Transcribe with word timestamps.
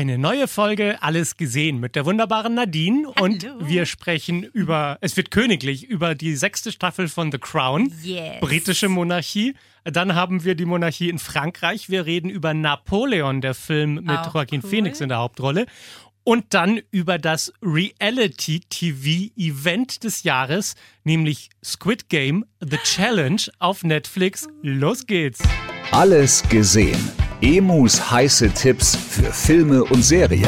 Eine 0.00 0.16
neue 0.16 0.48
Folge 0.48 0.96
Alles 1.02 1.36
gesehen 1.36 1.78
mit 1.78 1.94
der 1.94 2.06
wunderbaren 2.06 2.54
Nadine 2.54 3.06
und 3.20 3.44
Hallo. 3.44 3.68
wir 3.68 3.84
sprechen 3.84 4.44
über, 4.44 4.96
es 5.02 5.14
wird 5.18 5.30
königlich, 5.30 5.84
über 5.84 6.14
die 6.14 6.36
sechste 6.36 6.72
Staffel 6.72 7.06
von 7.06 7.30
The 7.30 7.36
Crown, 7.36 7.92
Yes. 8.02 8.40
britische 8.40 8.88
Monarchie. 8.88 9.54
Dann 9.84 10.14
haben 10.14 10.42
wir 10.42 10.54
die 10.54 10.64
Monarchie 10.64 11.10
in 11.10 11.18
Frankreich. 11.18 11.90
Wir 11.90 12.06
reden 12.06 12.30
über 12.30 12.54
Napoleon, 12.54 13.42
der 13.42 13.52
Film 13.52 13.96
mit 13.96 14.08
Auch 14.08 14.34
Joaquin 14.34 14.62
cool. 14.64 14.70
Phoenix 14.70 15.02
in 15.02 15.10
der 15.10 15.18
Hauptrolle. 15.18 15.66
Und 16.24 16.54
dann 16.54 16.80
über 16.90 17.18
das 17.18 17.52
Reality-TV-Event 17.60 20.02
des 20.02 20.22
Jahres, 20.22 20.76
nämlich 21.04 21.50
Squid 21.62 22.08
Game, 22.08 22.46
The 22.60 22.78
Challenge 22.84 23.42
auf 23.58 23.84
Netflix. 23.84 24.48
Los 24.62 25.04
geht's! 25.04 25.40
Alles 25.90 26.42
gesehen. 26.48 26.98
Emus 27.42 28.10
heiße 28.10 28.50
Tipps 28.50 28.94
für 28.94 29.32
Filme 29.32 29.82
und 29.82 30.02
Serien. 30.02 30.44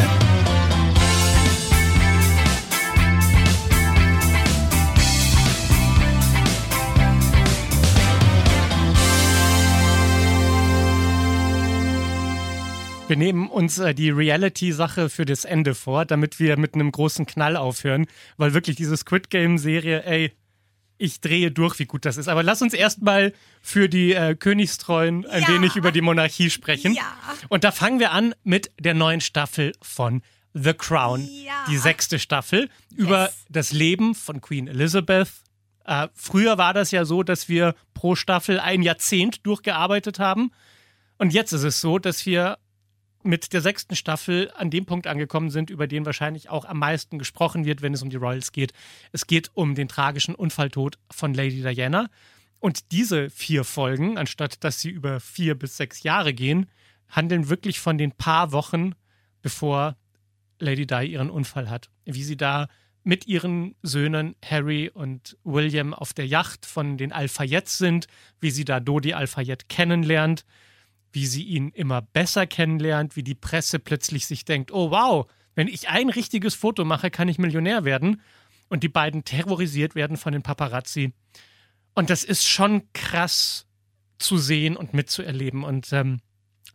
Wir 13.08 13.16
nehmen 13.16 13.48
uns 13.48 13.78
äh, 13.78 13.94
die 13.94 14.10
Reality-Sache 14.10 15.08
für 15.08 15.24
das 15.24 15.46
Ende 15.46 15.74
vor, 15.74 16.04
damit 16.04 16.40
wir 16.40 16.58
mit 16.58 16.74
einem 16.74 16.92
großen 16.92 17.24
Knall 17.24 17.56
aufhören, 17.56 18.06
weil 18.36 18.52
wirklich 18.52 18.76
diese 18.76 18.96
Squid 18.98 19.30
Game-Serie, 19.30 20.04
ey, 20.04 20.32
ich 20.98 21.20
drehe 21.20 21.50
durch, 21.50 21.78
wie 21.78 21.86
gut 21.86 22.04
das 22.04 22.16
ist. 22.16 22.28
Aber 22.28 22.42
lass 22.42 22.62
uns 22.62 22.74
erstmal 22.74 23.32
für 23.60 23.88
die 23.88 24.12
äh, 24.12 24.34
Königstreuen 24.34 25.26
ein 25.26 25.42
Ja. 25.42 25.48
wenig 25.48 25.76
über 25.76 25.90
die 25.92 26.00
Monarchie 26.00 26.50
sprechen. 26.50 26.94
Ja. 26.94 27.02
Und 27.48 27.64
da 27.64 27.72
fangen 27.72 27.98
wir 27.98 28.12
an 28.12 28.34
mit 28.44 28.70
der 28.78 28.94
neuen 28.94 29.20
Staffel 29.20 29.72
von 29.82 30.22
The 30.54 30.74
Crown, 30.74 31.26
Ja. 31.44 31.64
die 31.68 31.78
sechste 31.78 32.18
Staffel, 32.18 32.68
über 32.94 33.30
das 33.48 33.72
Leben 33.72 34.14
von 34.14 34.40
Queen 34.40 34.68
Elizabeth. 34.68 35.28
Äh, 35.84 36.08
früher 36.14 36.58
war 36.58 36.74
das 36.74 36.90
ja 36.92 37.04
so, 37.04 37.22
dass 37.22 37.48
wir 37.48 37.74
pro 37.94 38.14
Staffel 38.14 38.60
ein 38.60 38.82
Jahrzehnt 38.82 39.44
durchgearbeitet 39.46 40.18
haben. 40.18 40.52
Und 41.18 41.32
jetzt 41.32 41.52
ist 41.52 41.64
es 41.64 41.80
so, 41.80 41.98
dass 41.98 42.24
wir 42.26 42.58
mit 43.24 43.52
der 43.52 43.60
sechsten 43.60 43.96
Staffel 43.96 44.50
an 44.56 44.70
dem 44.70 44.86
Punkt 44.86 45.06
angekommen 45.06 45.50
sind, 45.50 45.70
über 45.70 45.86
den 45.86 46.06
wahrscheinlich 46.06 46.48
auch 46.48 46.64
am 46.64 46.78
meisten 46.78 47.18
gesprochen 47.18 47.64
wird, 47.64 47.82
wenn 47.82 47.94
es 47.94 48.02
um 48.02 48.10
die 48.10 48.16
Royals 48.16 48.52
geht. 48.52 48.72
Es 49.12 49.26
geht 49.26 49.50
um 49.54 49.74
den 49.74 49.88
tragischen 49.88 50.34
Unfalltod 50.34 50.98
von 51.10 51.34
Lady 51.34 51.62
Diana. 51.62 52.08
Und 52.58 52.92
diese 52.92 53.28
vier 53.30 53.64
Folgen, 53.64 54.18
anstatt 54.18 54.62
dass 54.62 54.80
sie 54.80 54.90
über 54.90 55.20
vier 55.20 55.56
bis 55.56 55.76
sechs 55.76 56.02
Jahre 56.02 56.32
gehen, 56.32 56.66
handeln 57.08 57.48
wirklich 57.48 57.80
von 57.80 57.98
den 57.98 58.12
paar 58.12 58.52
Wochen, 58.52 58.94
bevor 59.42 59.96
Lady 60.58 60.86
Di 60.86 61.06
ihren 61.06 61.30
Unfall 61.30 61.68
hat. 61.68 61.90
Wie 62.04 62.22
sie 62.22 62.36
da 62.36 62.68
mit 63.04 63.26
ihren 63.26 63.74
Söhnen 63.82 64.36
Harry 64.44 64.90
und 64.92 65.36
William 65.42 65.92
auf 65.92 66.12
der 66.12 66.26
Yacht 66.26 66.66
von 66.66 66.96
den 66.96 67.12
Alphayettes 67.12 67.78
sind, 67.78 68.06
wie 68.40 68.50
sie 68.50 68.64
da 68.64 68.80
Dodi 68.80 69.12
Alphayette 69.12 69.66
kennenlernt, 69.68 70.44
wie 71.12 71.26
sie 71.26 71.44
ihn 71.44 71.70
immer 71.70 72.02
besser 72.02 72.46
kennenlernt, 72.46 73.16
wie 73.16 73.22
die 73.22 73.34
Presse 73.34 73.78
plötzlich 73.78 74.26
sich 74.26 74.44
denkt, 74.44 74.72
oh 74.72 74.90
wow, 74.90 75.26
wenn 75.54 75.68
ich 75.68 75.88
ein 75.88 76.08
richtiges 76.08 76.54
Foto 76.54 76.84
mache, 76.84 77.10
kann 77.10 77.28
ich 77.28 77.38
Millionär 77.38 77.84
werden. 77.84 78.20
Und 78.68 78.82
die 78.82 78.88
beiden 78.88 79.24
terrorisiert 79.24 79.94
werden 79.94 80.16
von 80.16 80.32
den 80.32 80.42
Paparazzi. 80.42 81.12
Und 81.94 82.08
das 82.08 82.24
ist 82.24 82.46
schon 82.46 82.90
krass 82.94 83.66
zu 84.18 84.38
sehen 84.38 84.76
und 84.76 84.94
mitzuerleben. 84.94 85.62
Und 85.62 85.92
ähm, 85.92 86.20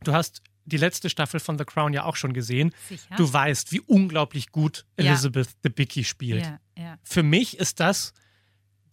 du 0.03 0.13
hast 0.13 0.44
die 0.66 0.77
letzte 0.77 1.09
Staffel 1.09 1.39
von 1.39 1.57
The 1.57 1.66
Crown 1.66 1.94
ja 1.94 2.03
auch 2.03 2.16
schon 2.16 2.33
gesehen. 2.33 2.72
Sicher? 2.88 3.16
Du 3.16 3.31
weißt, 3.31 3.72
wie 3.72 3.79
unglaublich 3.79 4.51
gut 4.51 4.85
Ja. 4.99 5.05
Elizabeth 5.05 5.49
Debicki 5.63 6.03
spielt. 6.03 6.44
Ja, 6.44 6.59
ja. 6.77 6.99
Für 7.03 7.23
mich 7.23 7.57
ist 7.57 7.79
das 7.79 8.13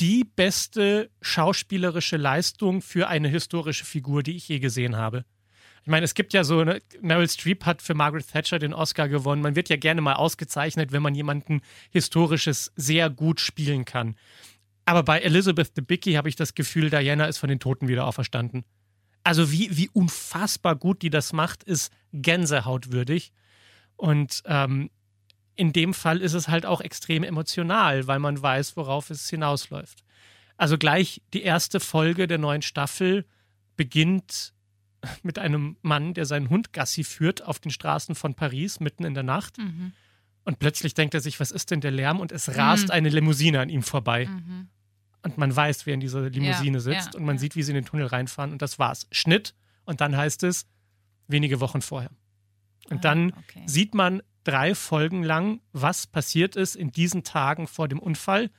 die 0.00 0.24
beste 0.24 1.10
schauspielerische 1.20 2.16
Leistung 2.16 2.80
für 2.80 3.08
eine 3.08 3.28
historische 3.28 3.84
Figur, 3.84 4.22
die 4.22 4.36
ich 4.36 4.48
je 4.48 4.60
gesehen 4.60 4.96
habe. 4.96 5.24
Ich 5.84 5.90
meine, 5.90 6.04
es 6.04 6.14
gibt 6.14 6.32
ja 6.32 6.44
so, 6.44 6.60
eine, 6.60 6.80
Meryl 7.02 7.28
Streep 7.28 7.66
hat 7.66 7.82
für 7.82 7.92
Margaret 7.92 8.26
Thatcher 8.26 8.58
den 8.58 8.72
Oscar 8.72 9.06
gewonnen. 9.06 9.42
Man 9.42 9.54
wird 9.54 9.68
ja 9.68 9.76
gerne 9.76 10.00
mal 10.00 10.14
ausgezeichnet, 10.14 10.92
wenn 10.92 11.02
man 11.02 11.14
jemanden 11.14 11.60
Historisches 11.90 12.72
sehr 12.74 13.10
gut 13.10 13.38
spielen 13.38 13.84
kann. 13.84 14.16
Aber 14.86 15.02
bei 15.02 15.20
Elizabeth 15.20 15.76
Debicki 15.76 16.14
habe 16.14 16.30
ich 16.30 16.36
das 16.36 16.54
Gefühl, 16.54 16.88
Diana 16.88 17.26
ist 17.26 17.36
von 17.36 17.50
den 17.50 17.60
Toten 17.60 17.86
wieder 17.86 18.06
auferstanden. 18.06 18.64
Also 19.24 19.52
wie, 19.52 19.76
wie 19.76 19.90
unfassbar 19.90 20.74
gut 20.74 21.02
die 21.02 21.10
das 21.10 21.34
macht, 21.34 21.62
ist 21.64 21.92
gänsehautwürdig. 22.14 23.32
Und 23.96 24.42
ähm, 24.46 24.88
in 25.56 25.74
dem 25.74 25.92
Fall 25.92 26.22
ist 26.22 26.32
es 26.32 26.48
halt 26.48 26.64
auch 26.64 26.80
extrem 26.80 27.24
emotional, 27.24 28.06
weil 28.06 28.20
man 28.20 28.40
weiß, 28.40 28.76
worauf 28.78 29.10
es 29.10 29.28
hinausläuft. 29.28 30.02
Also 30.56 30.78
gleich 30.78 31.20
die 31.34 31.42
erste 31.42 31.78
Folge 31.78 32.26
der 32.26 32.38
neuen 32.38 32.62
Staffel 32.62 33.26
beginnt 33.76 34.54
mit 35.22 35.38
einem 35.38 35.76
Mann, 35.82 36.14
der 36.14 36.26
seinen 36.26 36.50
Hund 36.50 36.72
Gassi 36.72 37.04
führt 37.04 37.42
auf 37.42 37.58
den 37.58 37.70
Straßen 37.70 38.14
von 38.14 38.34
Paris 38.34 38.80
mitten 38.80 39.04
in 39.04 39.14
der 39.14 39.22
Nacht. 39.22 39.58
Mhm. 39.58 39.92
Und 40.44 40.58
plötzlich 40.58 40.94
denkt 40.94 41.14
er 41.14 41.20
sich, 41.20 41.40
was 41.40 41.50
ist 41.50 41.70
denn 41.70 41.80
der 41.80 41.90
Lärm? 41.90 42.20
Und 42.20 42.30
es 42.32 42.56
rast 42.56 42.90
eine 42.90 43.08
Limousine 43.08 43.60
an 43.60 43.68
ihm 43.70 43.82
vorbei. 43.82 44.26
Mhm. 44.26 44.68
Und 45.22 45.38
man 45.38 45.54
weiß, 45.54 45.86
wer 45.86 45.94
in 45.94 46.00
dieser 46.00 46.28
Limousine 46.28 46.76
Ja, 46.76 46.80
sitzt. 46.80 47.14
ja, 47.14 47.18
und 47.20 47.24
man 47.24 47.36
ja. 47.36 47.40
sieht, 47.40 47.56
wie 47.56 47.62
sie 47.62 47.70
in 47.72 47.76
den 47.76 47.86
Tunnel 47.86 48.06
reinfahren. 48.06 48.52
Und 48.52 48.60
das 48.60 48.78
war's. 48.78 49.06
Schnitt. 49.10 49.54
Und 49.86 50.00
dann 50.02 50.14
heißt 50.16 50.42
es, 50.42 50.66
wenige 51.28 51.60
Wochen 51.60 51.80
vorher. 51.80 52.10
Und 52.90 52.98
Ah, 52.98 53.00
dann 53.00 53.32
okay. 53.32 53.62
sieht 53.64 53.94
man 53.94 54.22
drei 54.44 54.74
Folgen 54.74 55.22
lang, 55.22 55.60
was 55.72 56.06
passiert 56.06 56.56
ist 56.56 56.76
in 56.76 56.92
diesen 56.92 57.24
Tagen 57.24 57.66
vor 57.66 57.88
dem 57.88 57.98
Unfall. 57.98 58.50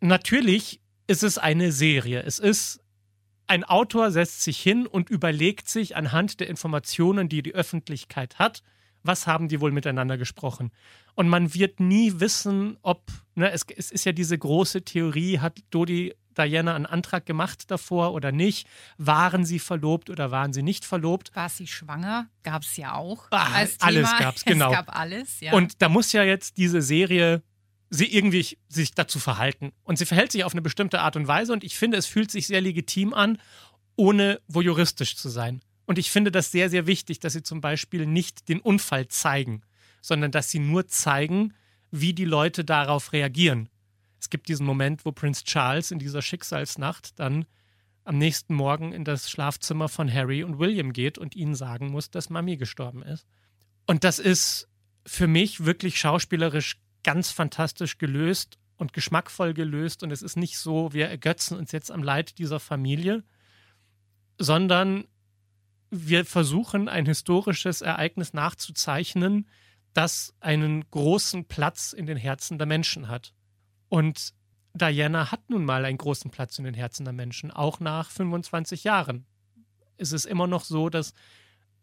Natürlich 0.00 0.80
ist 1.06 1.22
es 1.22 1.38
eine 1.38 1.72
Serie. 1.72 2.22
Es 2.22 2.38
ist 2.38 2.80
ein 3.50 3.64
Autor 3.64 4.12
setzt 4.12 4.42
sich 4.42 4.60
hin 4.60 4.86
und 4.86 5.10
überlegt 5.10 5.68
sich 5.68 5.96
anhand 5.96 6.38
der 6.38 6.48
Informationen, 6.48 7.28
die 7.28 7.42
die 7.42 7.52
Öffentlichkeit 7.52 8.38
hat, 8.38 8.62
was 9.02 9.26
haben 9.26 9.48
die 9.48 9.60
wohl 9.60 9.72
miteinander 9.72 10.16
gesprochen. 10.16 10.70
Und 11.16 11.28
man 11.28 11.52
wird 11.52 11.80
nie 11.80 12.20
wissen, 12.20 12.78
ob, 12.82 13.10
ne, 13.34 13.50
es, 13.50 13.66
es 13.76 13.90
ist 13.90 14.04
ja 14.04 14.12
diese 14.12 14.38
große 14.38 14.82
Theorie, 14.82 15.40
hat 15.40 15.58
Dodi 15.70 16.14
Diana 16.38 16.76
einen 16.76 16.86
Antrag 16.86 17.26
gemacht 17.26 17.72
davor 17.72 18.12
oder 18.12 18.30
nicht? 18.30 18.68
Waren 18.98 19.44
sie 19.44 19.58
verlobt 19.58 20.10
oder 20.10 20.30
waren 20.30 20.52
sie 20.52 20.62
nicht 20.62 20.84
verlobt? 20.84 21.34
War 21.34 21.48
sie 21.48 21.66
schwanger? 21.66 22.28
Gab 22.44 22.62
es 22.62 22.76
ja 22.76 22.94
auch. 22.94 23.26
Ah, 23.32 23.48
alles 23.52 23.78
Thema. 23.78 24.18
gab's, 24.20 24.44
genau. 24.44 24.70
Es 24.70 24.76
gab 24.76 24.96
alles, 24.96 25.40
ja. 25.40 25.52
Und 25.54 25.82
da 25.82 25.88
muss 25.88 26.12
ja 26.12 26.22
jetzt 26.22 26.56
diese 26.56 26.82
Serie 26.82 27.42
sie 27.90 28.06
irgendwie 28.06 28.56
sich 28.68 28.94
dazu 28.94 29.18
verhalten. 29.18 29.72
Und 29.82 29.98
sie 29.98 30.06
verhält 30.06 30.32
sich 30.32 30.44
auf 30.44 30.52
eine 30.52 30.62
bestimmte 30.62 31.00
Art 31.00 31.16
und 31.16 31.26
Weise 31.26 31.52
und 31.52 31.64
ich 31.64 31.76
finde, 31.76 31.98
es 31.98 32.06
fühlt 32.06 32.30
sich 32.30 32.46
sehr 32.46 32.60
legitim 32.60 33.12
an, 33.12 33.38
ohne 33.96 34.40
voyeuristisch 34.48 35.16
zu 35.16 35.28
sein. 35.28 35.60
Und 35.86 35.98
ich 35.98 36.10
finde 36.10 36.30
das 36.30 36.52
sehr, 36.52 36.70
sehr 36.70 36.86
wichtig, 36.86 37.18
dass 37.18 37.32
sie 37.32 37.42
zum 37.42 37.60
Beispiel 37.60 38.06
nicht 38.06 38.48
den 38.48 38.60
Unfall 38.60 39.08
zeigen, 39.08 39.62
sondern 40.00 40.30
dass 40.30 40.50
sie 40.50 40.60
nur 40.60 40.86
zeigen, 40.86 41.52
wie 41.90 42.14
die 42.14 42.24
Leute 42.24 42.64
darauf 42.64 43.12
reagieren. 43.12 43.68
Es 44.20 44.30
gibt 44.30 44.48
diesen 44.48 44.64
Moment, 44.64 45.04
wo 45.04 45.10
Prinz 45.10 45.42
Charles 45.42 45.90
in 45.90 45.98
dieser 45.98 46.22
Schicksalsnacht 46.22 47.18
dann 47.18 47.44
am 48.04 48.18
nächsten 48.18 48.54
Morgen 48.54 48.92
in 48.92 49.04
das 49.04 49.28
Schlafzimmer 49.30 49.88
von 49.88 50.12
Harry 50.12 50.44
und 50.44 50.58
William 50.58 50.92
geht 50.92 51.18
und 51.18 51.34
ihnen 51.34 51.56
sagen 51.56 51.88
muss, 51.88 52.10
dass 52.10 52.30
Mami 52.30 52.56
gestorben 52.56 53.02
ist. 53.02 53.26
Und 53.86 54.04
das 54.04 54.20
ist 54.20 54.68
für 55.04 55.26
mich 55.26 55.64
wirklich 55.64 55.98
schauspielerisch 55.98 56.76
ganz 57.02 57.30
fantastisch 57.30 57.98
gelöst 57.98 58.58
und 58.76 58.92
geschmackvoll 58.92 59.54
gelöst. 59.54 60.02
Und 60.02 60.10
es 60.10 60.22
ist 60.22 60.36
nicht 60.36 60.58
so, 60.58 60.92
wir 60.92 61.08
ergötzen 61.08 61.56
uns 61.56 61.72
jetzt 61.72 61.90
am 61.90 62.02
Leid 62.02 62.38
dieser 62.38 62.60
Familie, 62.60 63.24
sondern 64.38 65.04
wir 65.90 66.24
versuchen, 66.24 66.88
ein 66.88 67.06
historisches 67.06 67.82
Ereignis 67.82 68.32
nachzuzeichnen, 68.32 69.48
das 69.92 70.34
einen 70.40 70.88
großen 70.90 71.46
Platz 71.46 71.92
in 71.92 72.06
den 72.06 72.16
Herzen 72.16 72.58
der 72.58 72.66
Menschen 72.66 73.08
hat. 73.08 73.34
Und 73.88 74.32
Diana 74.72 75.32
hat 75.32 75.50
nun 75.50 75.64
mal 75.64 75.84
einen 75.84 75.98
großen 75.98 76.30
Platz 76.30 76.58
in 76.58 76.64
den 76.64 76.74
Herzen 76.74 77.04
der 77.04 77.12
Menschen, 77.12 77.50
auch 77.50 77.80
nach 77.80 78.10
25 78.10 78.84
Jahren. 78.84 79.26
Es 79.96 80.12
ist 80.12 80.26
immer 80.26 80.46
noch 80.46 80.64
so, 80.64 80.88
dass, 80.88 81.12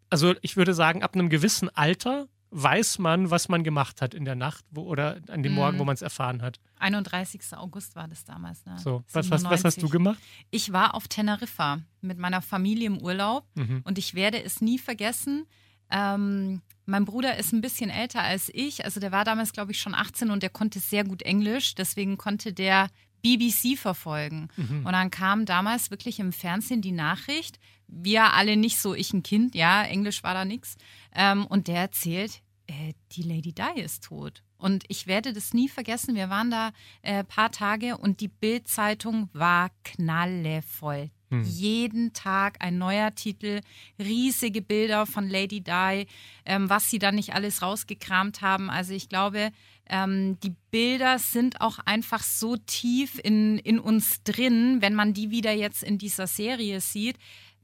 also 0.09 0.33
ich 0.41 0.55
würde 0.55 0.73
sagen, 0.73 1.03
ab 1.03 1.13
einem 1.13 1.29
gewissen 1.29 1.69
Alter 1.69 2.29
weiß 2.51 2.99
man, 2.99 3.29
was 3.29 3.49
man 3.49 3.63
gemacht 3.63 4.01
hat 4.01 4.13
in 4.13 4.25
der 4.25 4.35
Nacht 4.35 4.63
wo, 4.71 4.81
oder 4.83 5.17
an 5.27 5.43
dem 5.43 5.53
Morgen, 5.53 5.79
wo 5.79 5.83
man 5.85 5.93
es 5.95 6.01
erfahren 6.01 6.41
hat. 6.41 6.59
31. 6.79 7.41
August 7.55 7.95
war 7.95 8.07
das 8.07 8.23
damals. 8.23 8.65
Ne? 8.65 8.77
So, 8.79 9.03
was, 9.11 9.29
was, 9.29 9.43
was 9.43 9.63
hast 9.65 9.77
du 9.77 9.87
97. 9.87 9.91
gemacht? 9.91 10.19
Ich 10.51 10.71
war 10.71 10.95
auf 10.95 11.07
Teneriffa 11.07 11.79
mit 12.01 12.17
meiner 12.17 12.41
Familie 12.41 12.87
im 12.87 12.99
Urlaub 12.99 13.45
Mhm. 13.55 13.81
und 13.83 13.97
ich 13.97 14.13
werde 14.15 14.41
es 14.43 14.61
nie 14.61 14.79
vergessen. 14.79 15.45
Ähm, 15.89 16.61
mein 16.85 17.05
Bruder 17.05 17.37
ist 17.37 17.53
ein 17.53 17.61
bisschen 17.61 17.89
älter 17.89 18.21
als 18.21 18.49
ich, 18.53 18.83
also 18.85 18.99
der 18.99 19.11
war 19.11 19.23
damals, 19.25 19.51
glaube 19.53 19.71
ich, 19.71 19.79
schon 19.79 19.95
18 19.95 20.31
und 20.31 20.43
der 20.43 20.49
konnte 20.49 20.79
sehr 20.79 21.03
gut 21.03 21.21
Englisch. 21.23 21.75
Deswegen 21.75 22.17
konnte 22.17 22.53
der 22.53 22.87
BBC 23.21 23.77
verfolgen. 23.77 24.49
Mhm. 24.57 24.85
Und 24.85 24.91
dann 24.93 25.11
kam 25.11 25.45
damals 25.45 25.91
wirklich 25.91 26.19
im 26.19 26.31
Fernsehen 26.31 26.81
die 26.81 26.91
Nachricht, 26.91 27.59
wir 27.87 28.33
alle 28.33 28.57
nicht 28.57 28.79
so, 28.79 28.93
ich 28.93 29.13
ein 29.13 29.23
Kind, 29.23 29.55
ja, 29.55 29.83
Englisch 29.83 30.23
war 30.23 30.33
da 30.33 30.45
nix. 30.45 30.75
Ähm, 31.15 31.45
und 31.45 31.67
der 31.67 31.81
erzählt, 31.81 32.41
äh, 32.67 32.93
die 33.13 33.23
Lady 33.23 33.53
Di 33.53 33.81
ist 33.81 34.03
tot. 34.03 34.43
Und 34.57 34.83
ich 34.87 35.07
werde 35.07 35.33
das 35.33 35.53
nie 35.53 35.69
vergessen. 35.69 36.15
Wir 36.15 36.29
waren 36.29 36.51
da 36.51 36.71
ein 37.03 37.15
äh, 37.15 37.23
paar 37.23 37.51
Tage 37.51 37.97
und 37.97 38.21
die 38.21 38.27
Bild-Zeitung 38.27 39.29
war 39.33 39.69
knallevoll. 39.83 41.11
Hm. 41.29 41.43
Jeden 41.43 42.13
Tag 42.13 42.57
ein 42.59 42.77
neuer 42.77 43.13
Titel, 43.13 43.61
riesige 43.99 44.61
Bilder 44.61 45.05
von 45.05 45.29
Lady 45.29 45.61
Di, 45.61 46.07
ähm, 46.45 46.69
was 46.69 46.89
sie 46.89 46.99
dann 46.99 47.15
nicht 47.15 47.33
alles 47.33 47.61
rausgekramt 47.61 48.41
haben. 48.41 48.69
Also 48.69 48.93
ich 48.93 49.09
glaube, 49.09 49.51
ähm, 49.89 50.39
die 50.41 50.53
Bilder 50.71 51.19
sind 51.19 51.61
auch 51.61 51.79
einfach 51.85 52.23
so 52.23 52.57
tief 52.57 53.19
in, 53.23 53.57
in 53.59 53.79
uns 53.79 54.23
drin, 54.23 54.77
wenn 54.81 54.93
man 54.95 55.13
die 55.13 55.29
wieder 55.31 55.51
jetzt 55.53 55.83
in 55.83 55.97
dieser 55.97 56.27
Serie 56.27 56.81
sieht. 56.81 57.17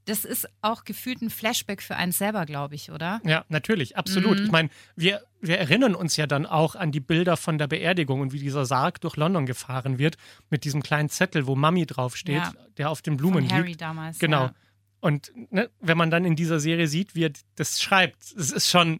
Das 0.05 0.25
ist 0.25 0.49
auch 0.61 0.83
gefühlt 0.83 1.21
ein 1.21 1.29
Flashback 1.29 1.81
für 1.81 1.95
einen 1.95 2.11
selber, 2.11 2.45
glaube 2.45 2.75
ich, 2.75 2.91
oder? 2.91 3.21
Ja, 3.23 3.45
natürlich, 3.47 3.95
absolut. 3.95 4.37
Mhm. 4.39 4.45
Ich 4.45 4.51
meine, 4.51 4.69
wir, 4.97 5.21
wir 5.39 5.57
erinnern 5.57 5.95
uns 5.95 6.17
ja 6.17 6.27
dann 6.27 6.45
auch 6.45 6.75
an 6.75 6.91
die 6.91 6.99
Bilder 6.99 7.37
von 7.37 7.57
der 7.57 7.67
Beerdigung 7.67 8.19
und 8.19 8.33
wie 8.33 8.39
dieser 8.39 8.65
Sarg 8.65 8.99
durch 8.99 9.15
London 9.15 9.45
gefahren 9.45 9.99
wird 9.99 10.17
mit 10.49 10.65
diesem 10.65 10.83
kleinen 10.83 11.07
Zettel, 11.07 11.47
wo 11.47 11.55
Mami 11.55 11.85
draufsteht, 11.85 12.35
Ja. 12.35 12.53
der 12.77 12.89
auf 12.89 13.01
den 13.01 13.15
Blumen 13.15 13.47
Von 13.47 13.57
Harry 13.57 13.67
liegt. 13.69 13.81
damals. 13.81 14.19
Genau. 14.19 14.45
Ja. 14.47 14.53
Und 14.99 15.31
ne, 15.51 15.69
wenn 15.79 15.97
man 15.97 16.11
dann 16.11 16.25
in 16.25 16.35
dieser 16.35 16.59
Serie 16.59 16.87
sieht, 16.87 17.15
wie 17.15 17.25
er 17.25 17.31
das 17.55 17.81
schreibt, 17.81 18.23
es 18.37 18.51
ist 18.51 18.69
schon. 18.69 18.99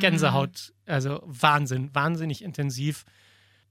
Gänsehaut, 0.00 0.72
also 0.86 1.22
Wahnsinn, 1.24 1.90
wahnsinnig 1.94 2.42
intensiv. 2.42 3.04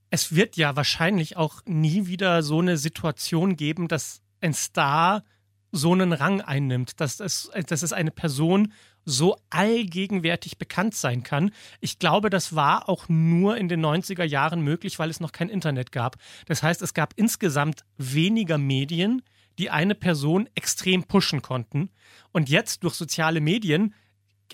Es 0.10 0.36
wird 0.36 0.58
ja 0.58 0.76
wahrscheinlich 0.76 1.38
auch 1.38 1.62
nie 1.66 2.08
wieder 2.08 2.42
so 2.42 2.60
eine 2.60 2.78
Situation 2.78 3.56
geben, 3.56 3.88
dass 3.88 4.22
ein 4.42 4.54
Star 4.54 5.24
so 5.72 5.94
einen 5.94 6.14
Rang 6.14 6.42
einnimmt, 6.42 7.00
dass 7.00 7.20
es, 7.20 7.52
dass 7.68 7.84
es 7.84 7.94
eine 7.94 8.12
Person 8.12 8.74
so 9.06 9.38
allgegenwärtig 9.50 10.58
bekannt 10.58 10.96
sein 10.96 11.24
kann. 11.24 11.52
Ich 11.80 12.00
glaube, 12.00 12.30
das 12.30 12.56
war 12.56 12.90
auch 12.90 13.08
nur 13.08 13.58
in 13.58 13.68
den 13.68 13.84
90er 13.84 14.24
Jahren 14.24 14.62
möglich, 14.62 15.00
weil 15.00 15.10
es 15.10 15.20
noch 15.20 15.32
kein 15.32 15.50
Internet 15.50 15.92
gab. 15.92 16.18
Das 16.46 16.64
heißt, 16.64 16.82
es 16.82 16.94
gab 16.94 17.14
insgesamt 17.16 17.86
weniger 17.98 18.58
Medien, 18.58 19.22
die 19.58 19.70
eine 19.70 19.96
Person 19.96 20.48
extrem 20.56 21.04
pushen 21.04 21.42
konnten. 21.42 21.90
Und 22.32 22.50
jetzt 22.50 22.84
durch 22.84 22.96
soziale 22.96 23.42
Medien 23.42 23.94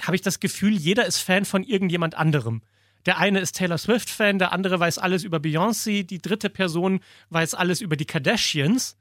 habe 0.01 0.15
ich 0.15 0.21
das 0.21 0.39
Gefühl, 0.39 0.73
jeder 0.73 1.05
ist 1.05 1.19
Fan 1.19 1.45
von 1.45 1.63
irgendjemand 1.63 2.15
anderem. 2.15 2.61
Der 3.05 3.19
eine 3.19 3.39
ist 3.39 3.55
Taylor 3.55 3.77
Swift-Fan, 3.77 4.39
der 4.39 4.51
andere 4.51 4.79
weiß 4.79 4.97
alles 4.97 5.23
über 5.23 5.37
Beyoncé, 5.37 6.03
die 6.03 6.21
dritte 6.21 6.49
Person 6.49 7.01
weiß 7.29 7.53
alles 7.53 7.81
über 7.81 7.95
die 7.95 8.05
Kardashians. 8.05 8.97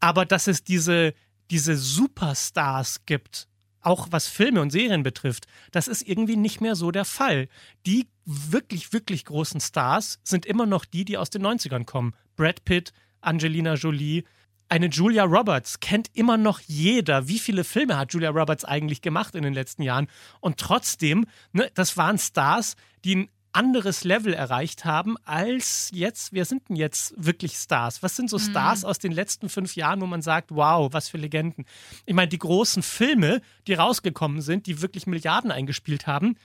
Aber 0.00 0.24
dass 0.24 0.46
es 0.46 0.64
diese, 0.64 1.14
diese 1.50 1.76
Superstars 1.76 3.06
gibt, 3.06 3.46
auch 3.82 4.08
was 4.10 4.26
Filme 4.26 4.60
und 4.60 4.70
Serien 4.70 5.02
betrifft, 5.02 5.46
das 5.70 5.88
ist 5.88 6.06
irgendwie 6.06 6.36
nicht 6.36 6.60
mehr 6.60 6.74
so 6.74 6.90
der 6.90 7.04
Fall. 7.04 7.48
Die 7.86 8.08
wirklich, 8.24 8.92
wirklich 8.92 9.24
großen 9.24 9.60
Stars 9.60 10.18
sind 10.22 10.44
immer 10.44 10.66
noch 10.66 10.84
die, 10.84 11.04
die 11.04 11.16
aus 11.16 11.30
den 11.30 11.46
90ern 11.46 11.84
kommen. 11.84 12.14
Brad 12.36 12.64
Pitt, 12.64 12.92
Angelina 13.20 13.74
Jolie. 13.74 14.24
Eine 14.70 14.86
Julia 14.86 15.24
Roberts 15.24 15.80
kennt 15.80 16.10
immer 16.14 16.36
noch 16.36 16.60
jeder. 16.60 17.26
Wie 17.26 17.40
viele 17.40 17.64
Filme 17.64 17.98
hat 17.98 18.12
Julia 18.12 18.30
Roberts 18.30 18.64
eigentlich 18.64 19.02
gemacht 19.02 19.34
in 19.34 19.42
den 19.42 19.52
letzten 19.52 19.82
Jahren? 19.82 20.06
Und 20.38 20.58
trotzdem, 20.58 21.26
ne, 21.52 21.68
das 21.74 21.96
waren 21.96 22.18
Stars, 22.18 22.76
die 23.04 23.16
ein 23.16 23.30
anderes 23.52 24.04
Level 24.04 24.32
erreicht 24.32 24.84
haben 24.84 25.16
als 25.24 25.90
jetzt. 25.92 26.32
Wer 26.32 26.44
sind 26.44 26.68
denn 26.68 26.76
jetzt 26.76 27.12
wirklich 27.16 27.54
Stars? 27.54 28.04
Was 28.04 28.14
sind 28.14 28.30
so 28.30 28.38
Stars 28.38 28.84
aus 28.84 29.00
den 29.00 29.10
letzten 29.10 29.48
fünf 29.48 29.74
Jahren, 29.74 30.00
wo 30.00 30.06
man 30.06 30.22
sagt, 30.22 30.52
wow, 30.52 30.92
was 30.92 31.08
für 31.08 31.18
Legenden? 31.18 31.64
Ich 32.06 32.14
meine, 32.14 32.28
die 32.28 32.38
großen 32.38 32.84
Filme, 32.84 33.40
die 33.66 33.74
rausgekommen 33.74 34.40
sind, 34.40 34.66
die 34.66 34.82
wirklich 34.82 35.08
Milliarden 35.08 35.50
eingespielt 35.50 36.06
haben. 36.06 36.36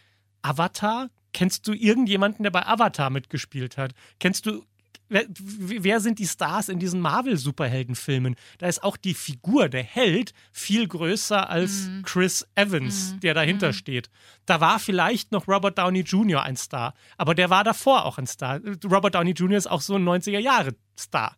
Avatar? 0.42 1.12
Kennst 1.32 1.68
du 1.68 1.74
irgendjemanden, 1.74 2.42
der 2.42 2.50
bei 2.50 2.66
Avatar 2.66 3.12
mitgespielt 3.12 3.78
hat? 3.78 3.94
Kennst 4.20 4.48
du 4.48 4.66
Wer, 5.08 5.26
wer 5.30 6.00
sind 6.00 6.18
die 6.18 6.26
Stars 6.26 6.68
in 6.68 6.80
diesen 6.80 7.00
Marvel-Superheldenfilmen? 7.00 8.36
Da 8.58 8.68
ist 8.68 8.84
auch 8.84 8.98
die 8.98 9.14
Figur, 9.14 9.70
der 9.70 9.84
Held, 9.84 10.34
viel 10.52 10.88
größer 10.88 11.48
als 11.50 11.90
Chris 12.04 12.48
Evans, 12.56 13.16
der 13.22 13.36
dahinter 13.36 13.72
steht. 13.74 14.10
Da 14.46 14.62
war 14.62 14.80
vielleicht 14.80 15.32
noch 15.32 15.48
Robert 15.48 15.78
Downey 15.78 16.02
Jr. 16.02 16.42
ein 16.42 16.58
Star, 16.58 16.96
aber 17.18 17.36
der 17.36 17.52
war 17.52 17.64
davor 17.64 18.06
auch 18.06 18.18
ein 18.18 18.28
Star. 18.28 18.60
Robert 18.84 19.14
Downey 19.14 19.32
Jr. 19.32 19.58
ist 19.58 19.68
auch 19.68 19.82
so 19.82 19.96
ein 19.96 20.04
90er-Jahre-Star. 20.04 21.38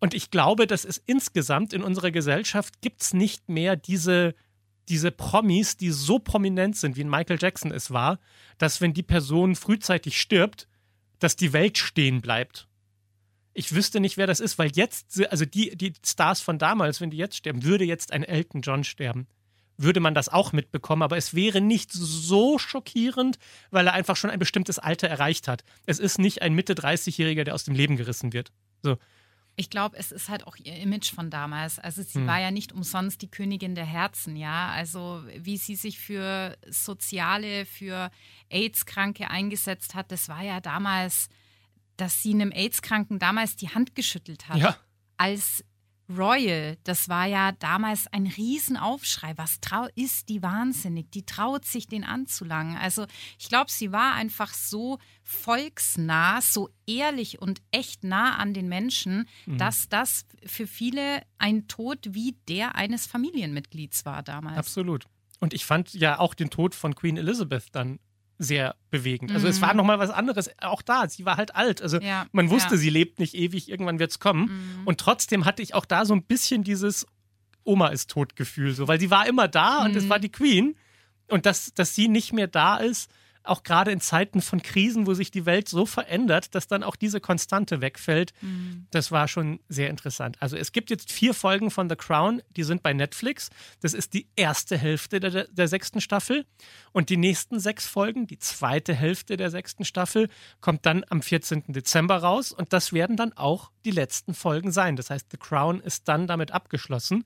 Und 0.00 0.14
ich 0.14 0.30
glaube, 0.30 0.66
dass 0.66 0.84
es 0.84 0.98
insgesamt 1.06 1.72
in 1.72 1.82
unserer 1.82 2.10
Gesellschaft 2.10 2.82
gibt 2.82 3.02
es 3.02 3.14
nicht 3.14 3.48
mehr 3.48 3.76
diese, 3.76 4.34
diese 4.88 5.10
Promis, 5.10 5.76
die 5.76 5.90
so 5.90 6.18
prominent 6.18 6.76
sind, 6.76 6.96
wie 6.96 7.04
Michael 7.04 7.38
Jackson 7.40 7.70
es 7.70 7.90
war, 7.90 8.18
dass 8.58 8.80
wenn 8.80 8.92
die 8.92 9.02
Person 9.02 9.54
frühzeitig 9.56 10.20
stirbt, 10.20 10.68
dass 11.24 11.36
die 11.36 11.52
Welt 11.52 11.78
stehen 11.78 12.20
bleibt. 12.20 12.68
Ich 13.54 13.74
wüsste 13.74 13.98
nicht, 13.98 14.16
wer 14.16 14.26
das 14.26 14.40
ist, 14.40 14.58
weil 14.58 14.70
jetzt, 14.74 15.24
also 15.30 15.44
die, 15.44 15.76
die 15.76 15.94
Stars 16.04 16.40
von 16.40 16.58
damals, 16.58 17.00
wenn 17.00 17.10
die 17.10 17.16
jetzt 17.16 17.36
sterben, 17.36 17.64
würde 17.64 17.84
jetzt 17.84 18.12
ein 18.12 18.24
Elton 18.24 18.60
John 18.60 18.84
sterben, 18.84 19.26
würde 19.76 20.00
man 20.00 20.14
das 20.14 20.28
auch 20.28 20.52
mitbekommen, 20.52 21.02
aber 21.02 21.16
es 21.16 21.34
wäre 21.34 21.60
nicht 21.60 21.90
so 21.92 22.58
schockierend, 22.58 23.38
weil 23.70 23.86
er 23.86 23.94
einfach 23.94 24.16
schon 24.16 24.30
ein 24.30 24.38
bestimmtes 24.38 24.78
Alter 24.78 25.08
erreicht 25.08 25.48
hat. 25.48 25.64
Es 25.86 25.98
ist 25.98 26.18
nicht 26.18 26.42
ein 26.42 26.54
Mitte 26.54 26.74
30-Jähriger, 26.74 27.44
der 27.44 27.54
aus 27.54 27.64
dem 27.64 27.74
Leben 27.74 27.96
gerissen 27.96 28.32
wird. 28.32 28.52
So. 28.82 28.98
Ich 29.56 29.70
glaube, 29.70 29.96
es 29.96 30.10
ist 30.10 30.28
halt 30.28 30.46
auch 30.46 30.56
ihr 30.56 30.76
Image 30.76 31.14
von 31.14 31.30
damals. 31.30 31.78
Also 31.78 32.02
sie 32.02 32.18
Hm. 32.20 32.26
war 32.26 32.40
ja 32.40 32.50
nicht 32.50 32.72
umsonst 32.72 33.22
die 33.22 33.30
Königin 33.30 33.74
der 33.74 33.84
Herzen, 33.86 34.36
ja. 34.36 34.70
Also 34.70 35.22
wie 35.36 35.56
sie 35.56 35.76
sich 35.76 36.00
für 36.00 36.56
Soziale, 36.68 37.64
für 37.64 38.10
AIDS-Kranke 38.50 39.30
eingesetzt 39.30 39.94
hat, 39.94 40.10
das 40.10 40.28
war 40.28 40.42
ja 40.42 40.60
damals, 40.60 41.28
dass 41.96 42.22
sie 42.22 42.32
einem 42.34 42.50
AIDS-Kranken 42.50 43.18
damals 43.20 43.54
die 43.56 43.68
Hand 43.68 43.94
geschüttelt 43.94 44.48
hat. 44.48 44.56
Ja. 44.58 44.76
Als 45.16 45.64
Royal, 46.08 46.76
das 46.84 47.08
war 47.08 47.26
ja 47.26 47.52
damals 47.52 48.06
ein 48.12 48.26
Riesenaufschrei. 48.26 49.32
Was 49.36 49.60
trau 49.60 49.86
ist 49.94 50.28
die 50.28 50.42
wahnsinnig? 50.42 51.10
Die 51.12 51.24
traut 51.24 51.64
sich, 51.64 51.86
den 51.86 52.04
anzulangen. 52.04 52.76
Also 52.76 53.06
ich 53.38 53.48
glaube, 53.48 53.70
sie 53.70 53.90
war 53.92 54.14
einfach 54.14 54.52
so 54.52 54.98
volksnah, 55.22 56.40
so 56.40 56.68
ehrlich 56.86 57.40
und 57.40 57.62
echt 57.70 58.04
nah 58.04 58.36
an 58.36 58.52
den 58.54 58.68
Menschen, 58.68 59.26
Mhm. 59.46 59.58
dass 59.58 59.88
das 59.88 60.26
für 60.44 60.66
viele 60.66 61.22
ein 61.38 61.68
Tod 61.68 61.98
wie 62.10 62.36
der 62.48 62.74
eines 62.74 63.06
Familienmitglieds 63.06 64.04
war 64.04 64.22
damals. 64.22 64.58
Absolut. 64.58 65.06
Und 65.40 65.52
ich 65.54 65.64
fand 65.64 65.92
ja 65.94 66.18
auch 66.18 66.34
den 66.34 66.50
Tod 66.50 66.74
von 66.74 66.94
Queen 66.94 67.16
Elizabeth 67.16 67.66
dann 67.72 67.98
sehr 68.38 68.74
bewegend. 68.90 69.30
Also 69.32 69.46
es 69.46 69.58
Mhm. 69.58 69.62
war 69.62 69.74
nochmal 69.74 69.98
was 69.98 70.10
anderes. 70.10 70.50
Auch 70.60 70.82
da, 70.82 71.08
sie 71.08 71.24
war 71.24 71.36
halt 71.36 71.54
alt. 71.54 71.80
Also 71.82 71.98
Ja, 72.00 72.26
man 72.32 72.50
wusste, 72.50 72.74
ja. 72.74 72.76
sie 72.78 72.90
lebt 72.90 73.18
nicht 73.20 73.34
ewig, 73.34 73.68
irgendwann 73.70 73.98
wird 73.98 74.10
es 74.10 74.18
kommen. 74.18 74.46
Mhm. 74.80 74.86
Und 74.86 74.98
trotzdem 75.00 75.44
hatte 75.44 75.62
ich 75.62 75.74
auch 75.74 75.84
da 75.84 76.04
so 76.04 76.14
ein 76.14 76.22
bisschen 76.24 76.64
dieses 76.64 77.06
Oma 77.64 77.88
ist 77.88 78.10
tot 78.10 78.36
Gefühl, 78.36 78.74
so, 78.74 78.88
weil 78.88 79.00
sie 79.00 79.10
war 79.10 79.26
immer 79.26 79.48
da 79.48 79.84
und 79.84 79.96
es 79.96 80.04
Mhm. 80.04 80.08
war 80.10 80.18
die 80.18 80.28
Queen. 80.30 80.76
Und 81.30 81.46
dass, 81.46 81.72
dass 81.74 81.94
sie 81.94 82.08
nicht 82.08 82.32
mehr 82.34 82.46
da 82.48 82.76
ist, 82.76 83.10
auch 83.44 83.62
gerade 83.62 83.90
in 83.92 84.00
Zeiten 84.00 84.40
von 84.40 84.62
Krisen, 84.62 85.06
wo 85.06 85.14
sich 85.14 85.30
die 85.30 85.46
Welt 85.46 85.68
so 85.68 85.86
verändert, 85.86 86.54
dass 86.54 86.66
dann 86.66 86.82
auch 86.82 86.96
diese 86.96 87.20
Konstante 87.20 87.80
wegfällt, 87.80 88.32
Mhm. 88.40 88.86
das 88.90 89.10
war 89.12 89.28
schon 89.28 89.60
sehr 89.68 89.90
interessant. 89.90 90.36
Also 90.40 90.56
es 90.56 90.72
gibt 90.72 90.90
jetzt 90.90 91.12
vier 91.12 91.34
Folgen 91.34 91.70
von 91.70 91.88
The 91.88 91.96
Crown, 91.96 92.42
die 92.56 92.62
sind 92.62 92.82
bei 92.82 92.92
Netflix. 92.92 93.50
Das 93.80 93.94
ist 93.94 94.14
die 94.14 94.28
erste 94.36 94.76
Hälfte 94.78 95.20
der, 95.20 95.44
der 95.48 95.68
sechsten 95.68 96.00
Staffel. 96.00 96.46
Und 96.92 97.10
die 97.10 97.16
nächsten 97.16 97.60
sechs 97.60 97.86
Folgen, 97.86 98.26
die 98.26 98.38
zweite 98.38 98.94
Hälfte 98.94 99.36
der 99.36 99.50
sechsten 99.50 99.84
Staffel, 99.84 100.28
kommt 100.60 100.86
dann 100.86 101.04
am 101.08 101.22
14. 101.22 101.64
Dezember 101.68 102.16
raus. 102.18 102.52
Und 102.52 102.72
das 102.72 102.92
werden 102.92 103.16
dann 103.16 103.32
auch 103.34 103.70
die 103.84 103.90
letzten 103.90 104.34
Folgen 104.34 104.72
sein. 104.72 104.96
Das 104.96 105.10
heißt, 105.10 105.26
The 105.30 105.36
Crown 105.38 105.80
ist 105.80 106.08
dann 106.08 106.26
damit 106.26 106.52
abgeschlossen. 106.52 107.24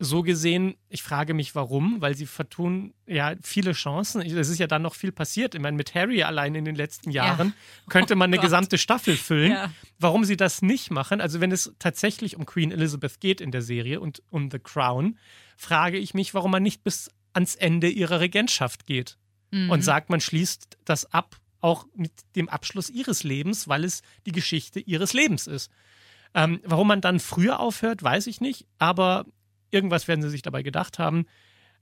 So 0.00 0.22
gesehen, 0.22 0.76
ich 0.88 1.02
frage 1.02 1.34
mich 1.34 1.56
warum, 1.56 2.00
weil 2.00 2.14
sie 2.14 2.26
vertun 2.26 2.94
ja 3.06 3.34
viele 3.42 3.72
Chancen. 3.72 4.20
Es 4.22 4.48
ist 4.48 4.58
ja 4.58 4.68
dann 4.68 4.82
noch 4.82 4.94
viel 4.94 5.10
passiert. 5.10 5.56
Ich 5.56 5.60
meine, 5.60 5.76
mit 5.76 5.92
Harry 5.94 6.22
allein 6.22 6.54
in 6.54 6.64
den 6.64 6.76
letzten 6.76 7.10
Ja. 7.10 7.26
Jahren 7.26 7.52
könnte 7.88 8.14
man 8.14 8.28
eine 8.30 8.36
Gott. 8.36 8.44
gesamte 8.44 8.78
Staffel 8.78 9.16
füllen. 9.16 9.50
Ja. 9.52 9.72
Warum 9.98 10.24
sie 10.24 10.36
das 10.36 10.62
nicht 10.62 10.92
machen, 10.92 11.20
also 11.20 11.40
wenn 11.40 11.50
es 11.50 11.72
tatsächlich 11.80 12.36
um 12.36 12.46
Queen 12.46 12.70
Elizabeth 12.70 13.18
geht 13.20 13.40
in 13.40 13.50
der 13.50 13.62
Serie 13.62 14.00
und 14.00 14.22
um 14.30 14.50
The 14.52 14.60
Crown, 14.60 15.18
frage 15.56 15.98
ich 15.98 16.14
mich, 16.14 16.32
warum 16.32 16.52
man 16.52 16.62
nicht 16.62 16.84
bis 16.84 17.10
ans 17.32 17.56
Ende 17.56 17.88
ihrer 17.88 18.20
Regentschaft 18.20 18.86
geht 18.86 19.18
Mhm. 19.50 19.70
und 19.70 19.82
sagt, 19.82 20.10
man 20.10 20.20
schließt 20.20 20.76
das 20.84 21.12
ab, 21.12 21.36
auch 21.60 21.86
mit 21.94 22.12
dem 22.36 22.48
Abschluss 22.48 22.88
ihres 22.90 23.24
Lebens, 23.24 23.66
weil 23.66 23.82
es 23.82 24.02
die 24.26 24.32
Geschichte 24.32 24.78
ihres 24.78 25.12
Lebens 25.14 25.46
ist. 25.48 25.70
Ähm, 26.34 26.60
warum 26.64 26.86
man 26.86 27.00
dann 27.00 27.18
früher 27.18 27.58
aufhört, 27.58 28.02
weiß 28.02 28.26
ich 28.28 28.40
nicht, 28.42 28.66
aber 28.78 29.24
irgendwas 29.70 30.08
werden 30.08 30.22
sie 30.22 30.30
sich 30.30 30.42
dabei 30.42 30.62
gedacht 30.62 30.98
haben. 30.98 31.26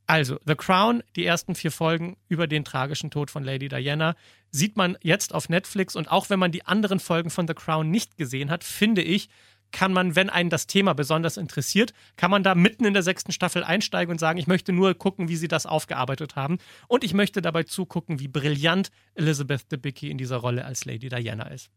Also, 0.06 0.38
The 0.46 0.54
Crown, 0.54 1.02
die 1.16 1.26
ersten 1.26 1.56
vier 1.56 1.72
Folgen 1.72 2.16
über 2.28 2.46
den 2.46 2.64
tragischen 2.64 3.10
Tod 3.10 3.30
von 3.30 3.42
Lady 3.42 3.68
Diana, 3.68 4.14
sieht 4.52 4.76
man 4.76 4.96
jetzt 5.02 5.34
auf 5.34 5.48
Netflix. 5.48 5.96
Und 5.96 6.10
auch 6.10 6.30
wenn 6.30 6.38
man 6.38 6.52
die 6.52 6.64
anderen 6.64 7.00
Folgen 7.00 7.30
von 7.30 7.48
The 7.48 7.54
Crown 7.54 7.90
nicht 7.90 8.16
gesehen 8.16 8.50
hat, 8.50 8.62
finde 8.62 9.02
ich, 9.02 9.28
kann 9.72 9.92
man, 9.92 10.14
wenn 10.14 10.30
einen 10.30 10.48
das 10.48 10.68
Thema 10.68 10.94
besonders 10.94 11.36
interessiert, 11.36 11.92
kann 12.16 12.30
man 12.30 12.44
da 12.44 12.54
mitten 12.54 12.84
in 12.84 12.94
der 12.94 13.02
sechsten 13.02 13.32
Staffel 13.32 13.64
einsteigen 13.64 14.12
und 14.12 14.18
sagen, 14.18 14.38
ich 14.38 14.46
möchte 14.46 14.72
nur 14.72 14.94
gucken, 14.94 15.28
wie 15.28 15.36
sie 15.36 15.48
das 15.48 15.66
aufgearbeitet 15.66 16.36
haben. 16.36 16.58
Und 16.86 17.02
ich 17.02 17.14
möchte 17.14 17.42
dabei 17.42 17.64
zugucken, 17.64 18.20
wie 18.20 18.28
brillant 18.28 18.90
Elizabeth 19.16 19.70
Debicki 19.72 20.10
in 20.10 20.18
dieser 20.18 20.36
Rolle 20.36 20.64
als 20.64 20.84
Lady 20.84 21.08
Diana 21.08 21.48
ist. 21.48 21.70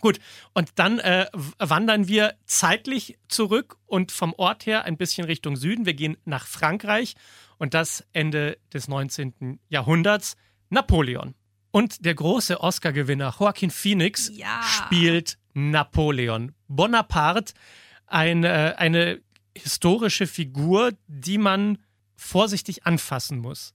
Gut, 0.00 0.18
und 0.52 0.70
dann 0.76 0.98
äh, 0.98 1.26
wandern 1.58 2.08
wir 2.08 2.34
zeitlich 2.46 3.18
zurück 3.28 3.76
und 3.86 4.10
vom 4.12 4.32
Ort 4.34 4.66
her 4.66 4.84
ein 4.84 4.96
bisschen 4.96 5.24
Richtung 5.24 5.56
Süden. 5.56 5.86
Wir 5.86 5.94
gehen 5.94 6.16
nach 6.24 6.46
Frankreich 6.46 7.14
und 7.58 7.74
das 7.74 8.04
Ende 8.12 8.58
des 8.72 8.88
19. 8.88 9.60
Jahrhunderts. 9.68 10.36
Napoleon. 10.70 11.34
Und 11.70 12.04
der 12.04 12.14
große 12.14 12.60
Oscar-Gewinner 12.60 13.34
Joaquin 13.38 13.70
Phoenix 13.70 14.30
Ja. 14.34 14.62
spielt 14.62 15.38
Napoleon. 15.54 16.54
Bonaparte, 16.68 17.54
eine, 18.06 18.78
eine 18.78 19.20
historische 19.56 20.26
Figur, 20.26 20.92
die 21.06 21.38
man 21.38 21.78
vorsichtig 22.16 22.86
anfassen 22.86 23.38
muss. 23.38 23.74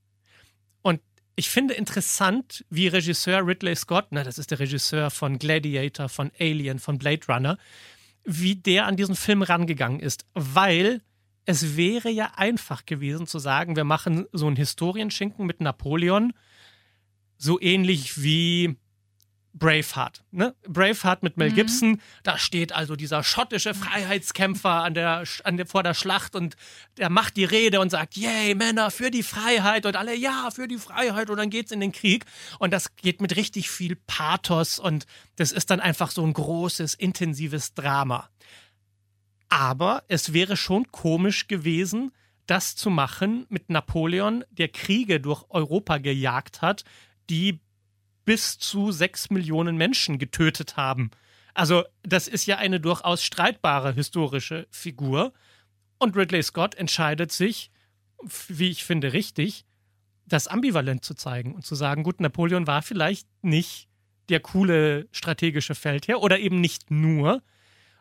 Ich 1.40 1.50
finde 1.50 1.76
interessant, 1.76 2.66
wie 2.72 2.88
Regisseur 2.88 3.46
Ridley 3.46 3.76
Scott, 3.76 4.08
na, 4.10 4.24
das 4.24 4.40
ist 4.40 4.50
der 4.50 4.58
Regisseur 4.58 5.12
von 5.12 5.38
Gladiator, 5.38 6.10
von 6.10 6.32
Alien, 6.40 6.80
von 6.80 6.98
Blade 6.98 7.28
Runner, 7.30 7.60
wie 8.24 8.56
der 8.56 8.88
an 8.88 8.98
diesen 8.98 9.16
Film 9.16 9.44
rangegangen 9.44 10.00
ist, 10.00 10.26
weil 10.34 11.00
es 11.46 11.78
wäre 11.78 12.10
ja 12.10 12.32
einfach 12.38 12.88
gewesen 12.88 13.28
zu 13.28 13.38
sagen, 13.38 13.76
wir 13.76 13.84
machen 13.84 14.26
so 14.34 14.48
einen 14.48 14.56
Historienschinken 14.56 15.46
mit 15.46 15.62
Napoleon, 15.62 16.34
so 17.38 17.62
ähnlich 17.62 18.24
wie 18.24 18.76
Braveheart. 19.58 20.24
Ne? 20.32 20.56
Braveheart 20.68 21.24
mit 21.24 21.38
Mel 21.38 21.52
Gibson, 21.52 22.02
da 22.24 22.38
steht 22.38 22.74
also 22.74 22.96
dieser 22.96 23.24
schottische 23.24 23.74
Freiheitskämpfer 23.74 24.84
an 24.84 24.94
der, 24.94 25.24
an 25.44 25.58
der, 25.58 25.66
vor 25.66 25.84
der 25.84 25.94
Schlacht 25.94 26.36
und 26.36 26.56
der 26.98 27.10
macht 27.10 27.38
die 27.38 27.46
Rede 27.46 27.80
und 27.80 27.90
sagt, 27.90 28.16
yay, 28.16 28.56
Männer, 28.56 28.92
für 28.92 29.12
die 29.12 29.24
Freiheit 29.24 29.86
und 29.86 29.96
alle, 29.96 30.16
ja, 30.16 30.50
für 30.52 30.68
die 30.68 30.78
Freiheit 30.78 31.30
und 31.30 31.38
dann 31.38 31.50
geht's 31.50 31.72
in 31.72 31.80
den 31.80 31.92
Krieg 31.92 32.26
und 32.60 32.72
das 32.72 32.96
geht 32.96 33.22
mit 33.22 33.36
richtig 33.36 33.70
viel 33.70 33.96
Pathos 33.96 34.80
und 34.80 35.06
das 35.36 35.52
ist 35.52 35.70
dann 35.70 35.80
einfach 35.80 36.12
so 36.12 36.26
ein 36.26 36.34
großes, 36.34 36.94
intensives 36.94 37.74
Drama. 37.74 38.30
Aber 39.50 40.04
es 40.08 40.34
wäre 40.34 40.58
schon 40.58 40.92
komisch 40.92 41.48
gewesen, 41.48 42.12
das 42.48 42.76
zu 42.76 42.90
machen 42.90 43.46
mit 43.50 43.70
Napoleon, 43.70 44.44
der 44.52 44.70
Kriege 44.70 45.20
durch 45.20 45.44
Europa 45.50 45.98
gejagt 45.98 46.62
hat, 46.62 46.84
die 47.30 47.60
bis 48.28 48.60
zu 48.60 48.92
sechs 48.92 49.30
Millionen 49.30 49.78
Menschen 49.78 50.20
getötet 50.20 50.76
haben. 50.76 51.12
Also 51.54 51.86
das 52.04 52.28
ist 52.28 52.46
ja 52.46 52.58
eine 52.58 52.82
durchaus 52.82 53.24
streitbare 53.24 53.94
historische 53.94 54.68
Figur. 54.70 55.32
Und 55.98 56.18
Ridley 56.18 56.44
Scott 56.44 56.76
entscheidet 56.76 57.32
sich, 57.32 57.72
wie 58.50 58.70
ich 58.70 58.84
finde, 58.84 59.14
richtig, 59.14 59.64
das 60.26 60.50
ambivalent 60.50 61.06
zu 61.06 61.14
zeigen 61.14 61.56
und 61.56 61.66
zu 61.66 61.74
sagen, 61.76 62.04
gut, 62.04 62.20
Napoleon 62.20 62.68
war 62.68 62.82
vielleicht 62.82 63.30
nicht 63.44 63.88
der 64.28 64.42
coole 64.42 65.08
strategische 65.14 65.74
Feldherr 65.74 66.22
oder 66.22 66.38
eben 66.38 66.60
nicht 66.60 66.92
nur, 66.92 67.42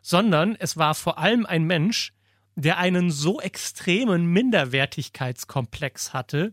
sondern 0.02 0.56
es 0.56 0.76
war 0.76 0.96
vor 0.96 1.18
allem 1.18 1.46
ein 1.46 1.62
Mensch, 1.62 2.12
der 2.56 2.78
einen 2.78 3.12
so 3.12 3.40
extremen 3.40 4.26
Minderwertigkeitskomplex 4.26 6.12
hatte, 6.12 6.52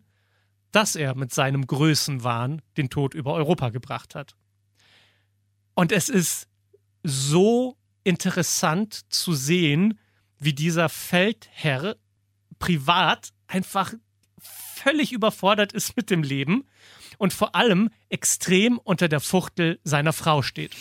dass 0.74 0.96
er 0.96 1.16
mit 1.16 1.34
seinem 1.34 1.66
Größenwahn 1.66 2.62
den 2.76 2.90
Tod 2.90 3.14
über 3.14 3.34
Europa 3.34 3.70
gebracht 3.70 4.16
hat. 4.16 4.36
Und 5.76 5.92
es 5.92 6.10
ist 6.10 6.50
so 7.04 7.78
interessant 8.04 9.02
zu 9.10 9.34
sehen, 9.34 9.98
wie 10.40 10.54
dieser 10.54 10.90
Feldherr 10.90 11.96
privat 12.60 13.30
einfach 13.48 13.94
völlig 14.40 15.14
überfordert 15.14 15.72
ist 15.72 15.96
mit 15.96 16.10
dem 16.10 16.24
Leben 16.24 16.66
und 17.18 17.34
vor 17.34 17.56
allem 17.56 17.90
extrem 18.10 18.78
unter 18.80 19.08
der 19.08 19.20
Fuchtel 19.20 19.80
seiner 19.84 20.12
Frau 20.12 20.42
steht. 20.42 20.76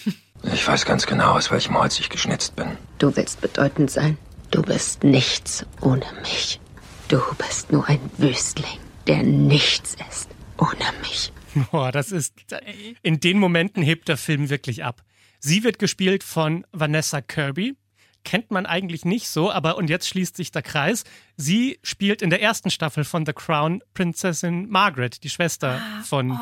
Ich 0.53 0.67
weiß 0.67 0.85
ganz 0.85 1.07
genau, 1.07 1.35
aus 1.35 1.51
welchem 1.53 1.79
Holz 1.79 2.01
ich 2.01 2.09
geschnitzt 2.09 2.57
bin. 2.57 2.77
Du 2.99 3.15
willst 3.15 3.41
bedeutend 3.41 3.91
sein. 3.91 4.19
Du 4.51 4.63
bist 4.63 5.05
nichts 5.05 5.65
ohne 5.81 6.05
mich. 6.23 6.61
Du 7.09 7.21
bist 7.39 7.71
nur 7.71 7.87
ein 7.89 8.01
Wüstling, 8.19 8.81
der 9.07 9.23
nichts 9.23 9.97
ist 10.09 10.29
ohne 10.63 10.93
mich. 11.01 11.33
Boah, 11.71 11.93
das 11.93 12.13
ist. 12.13 12.35
In 13.03 13.21
den 13.21 13.39
Momenten 13.39 13.83
hebt 13.83 14.09
der 14.09 14.17
Film 14.17 14.49
wirklich 14.49 14.85
ab. 14.85 15.03
Sie 15.39 15.65
wird 15.65 15.79
gespielt 15.79 16.23
von 16.23 16.65
Vanessa 16.73 17.21
Kirby. 17.21 17.75
Kennt 18.25 18.53
man 18.53 18.67
eigentlich 18.67 19.05
nicht 19.05 19.29
so, 19.29 19.51
aber 19.51 19.77
und 19.77 19.91
jetzt 19.91 20.09
schließt 20.09 20.37
sich 20.37 20.53
der 20.53 20.63
Kreis. 20.63 21.03
Sie 21.37 21.81
spielt 21.83 22.23
in 22.23 22.31
der 22.31 22.41
ersten 22.41 22.71
Staffel 22.71 23.03
von 23.03 23.27
The 23.27 23.33
Crown 23.33 23.83
Prinzessin 23.95 24.69
Margaret, 24.71 25.25
die 25.25 25.31
Schwester 25.31 25.81
von 26.05 26.31
oh, 26.31 26.37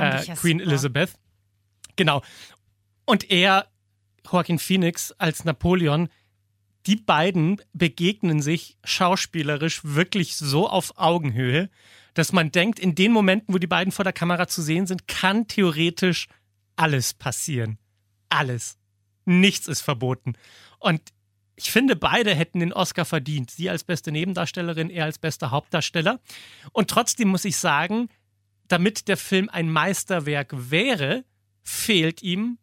äh, 0.00 0.24
ja 0.24 0.34
Queen 0.36 0.58
super. 0.58 0.70
Elizabeth. 0.70 1.12
Genau. 1.96 2.22
Und 3.04 3.28
er, 3.30 3.66
Joaquin 4.30 4.60
Phoenix 4.60 5.10
als 5.18 5.44
Napoleon, 5.44 6.08
die 6.86 6.96
beiden 6.96 7.60
begegnen 7.72 8.40
sich 8.40 8.78
schauspielerisch 8.84 9.80
wirklich 9.84 10.36
so 10.36 10.68
auf 10.68 10.96
Augenhöhe, 10.96 11.68
dass 12.14 12.32
man 12.32 12.52
denkt, 12.52 12.78
in 12.78 12.94
den 12.94 13.12
Momenten, 13.12 13.52
wo 13.52 13.58
die 13.58 13.66
beiden 13.66 13.92
vor 13.92 14.04
der 14.04 14.12
Kamera 14.12 14.48
zu 14.48 14.62
sehen 14.62 14.86
sind, 14.86 15.08
kann 15.08 15.48
theoretisch 15.48 16.28
alles 16.76 17.12
passieren. 17.12 17.78
Alles. 18.28 18.78
Nichts 19.24 19.66
ist 19.66 19.80
verboten. 19.80 20.34
Und 20.78 21.00
ich 21.56 21.70
finde, 21.70 21.96
beide 21.96 22.34
hätten 22.34 22.60
den 22.60 22.72
Oscar 22.72 23.04
verdient. 23.04 23.50
Sie 23.50 23.68
als 23.68 23.82
beste 23.82 24.12
Nebendarstellerin, 24.12 24.90
er 24.90 25.04
als 25.06 25.18
bester 25.18 25.50
Hauptdarsteller. 25.50 26.20
Und 26.72 26.88
trotzdem 26.88 27.28
muss 27.28 27.44
ich 27.44 27.56
sagen, 27.56 28.08
damit 28.68 29.08
der 29.08 29.16
Film 29.16 29.48
ein 29.48 29.70
Meisterwerk 29.70 30.52
wäre, 30.52 31.24
fehlt 31.62 32.22
ihm 32.22 32.58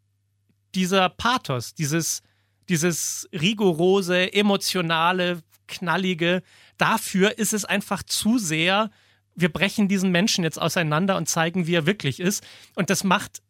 dieser 0.75 1.09
Pathos, 1.09 1.73
dieses, 1.73 2.21
dieses 2.69 3.29
rigorose, 3.33 4.33
emotionale, 4.33 5.41
knallige. 5.67 6.43
Dafür 6.77 7.37
ist 7.37 7.53
es 7.53 7.65
einfach 7.65 8.03
zu 8.03 8.37
sehr, 8.37 8.91
wir 9.35 9.51
brechen 9.51 9.87
diesen 9.87 10.11
Menschen 10.11 10.43
jetzt 10.43 10.61
auseinander 10.61 11.17
und 11.17 11.27
zeigen, 11.27 11.65
wie 11.67 11.75
er 11.75 11.85
wirklich 11.85 12.19
ist. 12.19 12.43
Und 12.75 12.89
das 12.89 13.03
macht 13.03 13.41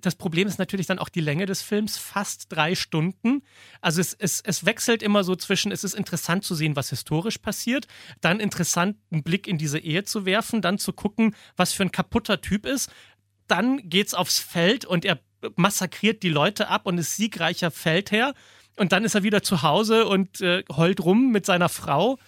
das 0.00 0.16
Problem 0.16 0.48
ist 0.48 0.58
natürlich 0.58 0.86
dann 0.86 0.98
auch 0.98 1.08
die 1.08 1.20
Länge 1.20 1.46
des 1.46 1.62
Films, 1.62 1.96
fast 1.98 2.46
drei 2.50 2.74
Stunden. 2.74 3.42
Also 3.80 4.00
es, 4.00 4.14
es, 4.14 4.40
es 4.40 4.66
wechselt 4.66 5.02
immer 5.02 5.24
so 5.24 5.36
zwischen, 5.36 5.72
es 5.72 5.84
ist 5.84 5.94
interessant 5.94 6.44
zu 6.44 6.54
sehen, 6.54 6.76
was 6.76 6.90
historisch 6.90 7.38
passiert, 7.38 7.86
dann 8.20 8.40
interessant, 8.40 8.96
einen 9.10 9.22
Blick 9.22 9.46
in 9.46 9.58
diese 9.58 9.78
Ehe 9.78 10.04
zu 10.04 10.24
werfen, 10.24 10.62
dann 10.62 10.78
zu 10.78 10.92
gucken, 10.92 11.34
was 11.56 11.72
für 11.72 11.84
ein 11.84 11.92
kaputter 11.92 12.40
Typ 12.40 12.66
ist. 12.66 12.90
Dann 13.46 13.88
geht's 13.88 14.14
aufs 14.14 14.38
Feld 14.38 14.84
und 14.84 15.04
er 15.04 15.20
massakriert 15.56 16.22
die 16.22 16.28
Leute 16.28 16.68
ab 16.68 16.86
und 16.86 16.98
ist 16.98 17.16
siegreicher 17.16 17.70
Feldherr. 17.70 18.34
Und 18.76 18.92
dann 18.92 19.04
ist 19.04 19.14
er 19.14 19.22
wieder 19.22 19.42
zu 19.42 19.62
Hause 19.62 20.06
und 20.06 20.40
äh, 20.40 20.62
heult 20.70 21.00
rum 21.00 21.32
mit 21.32 21.44
seiner 21.44 21.68
Frau 21.68 22.18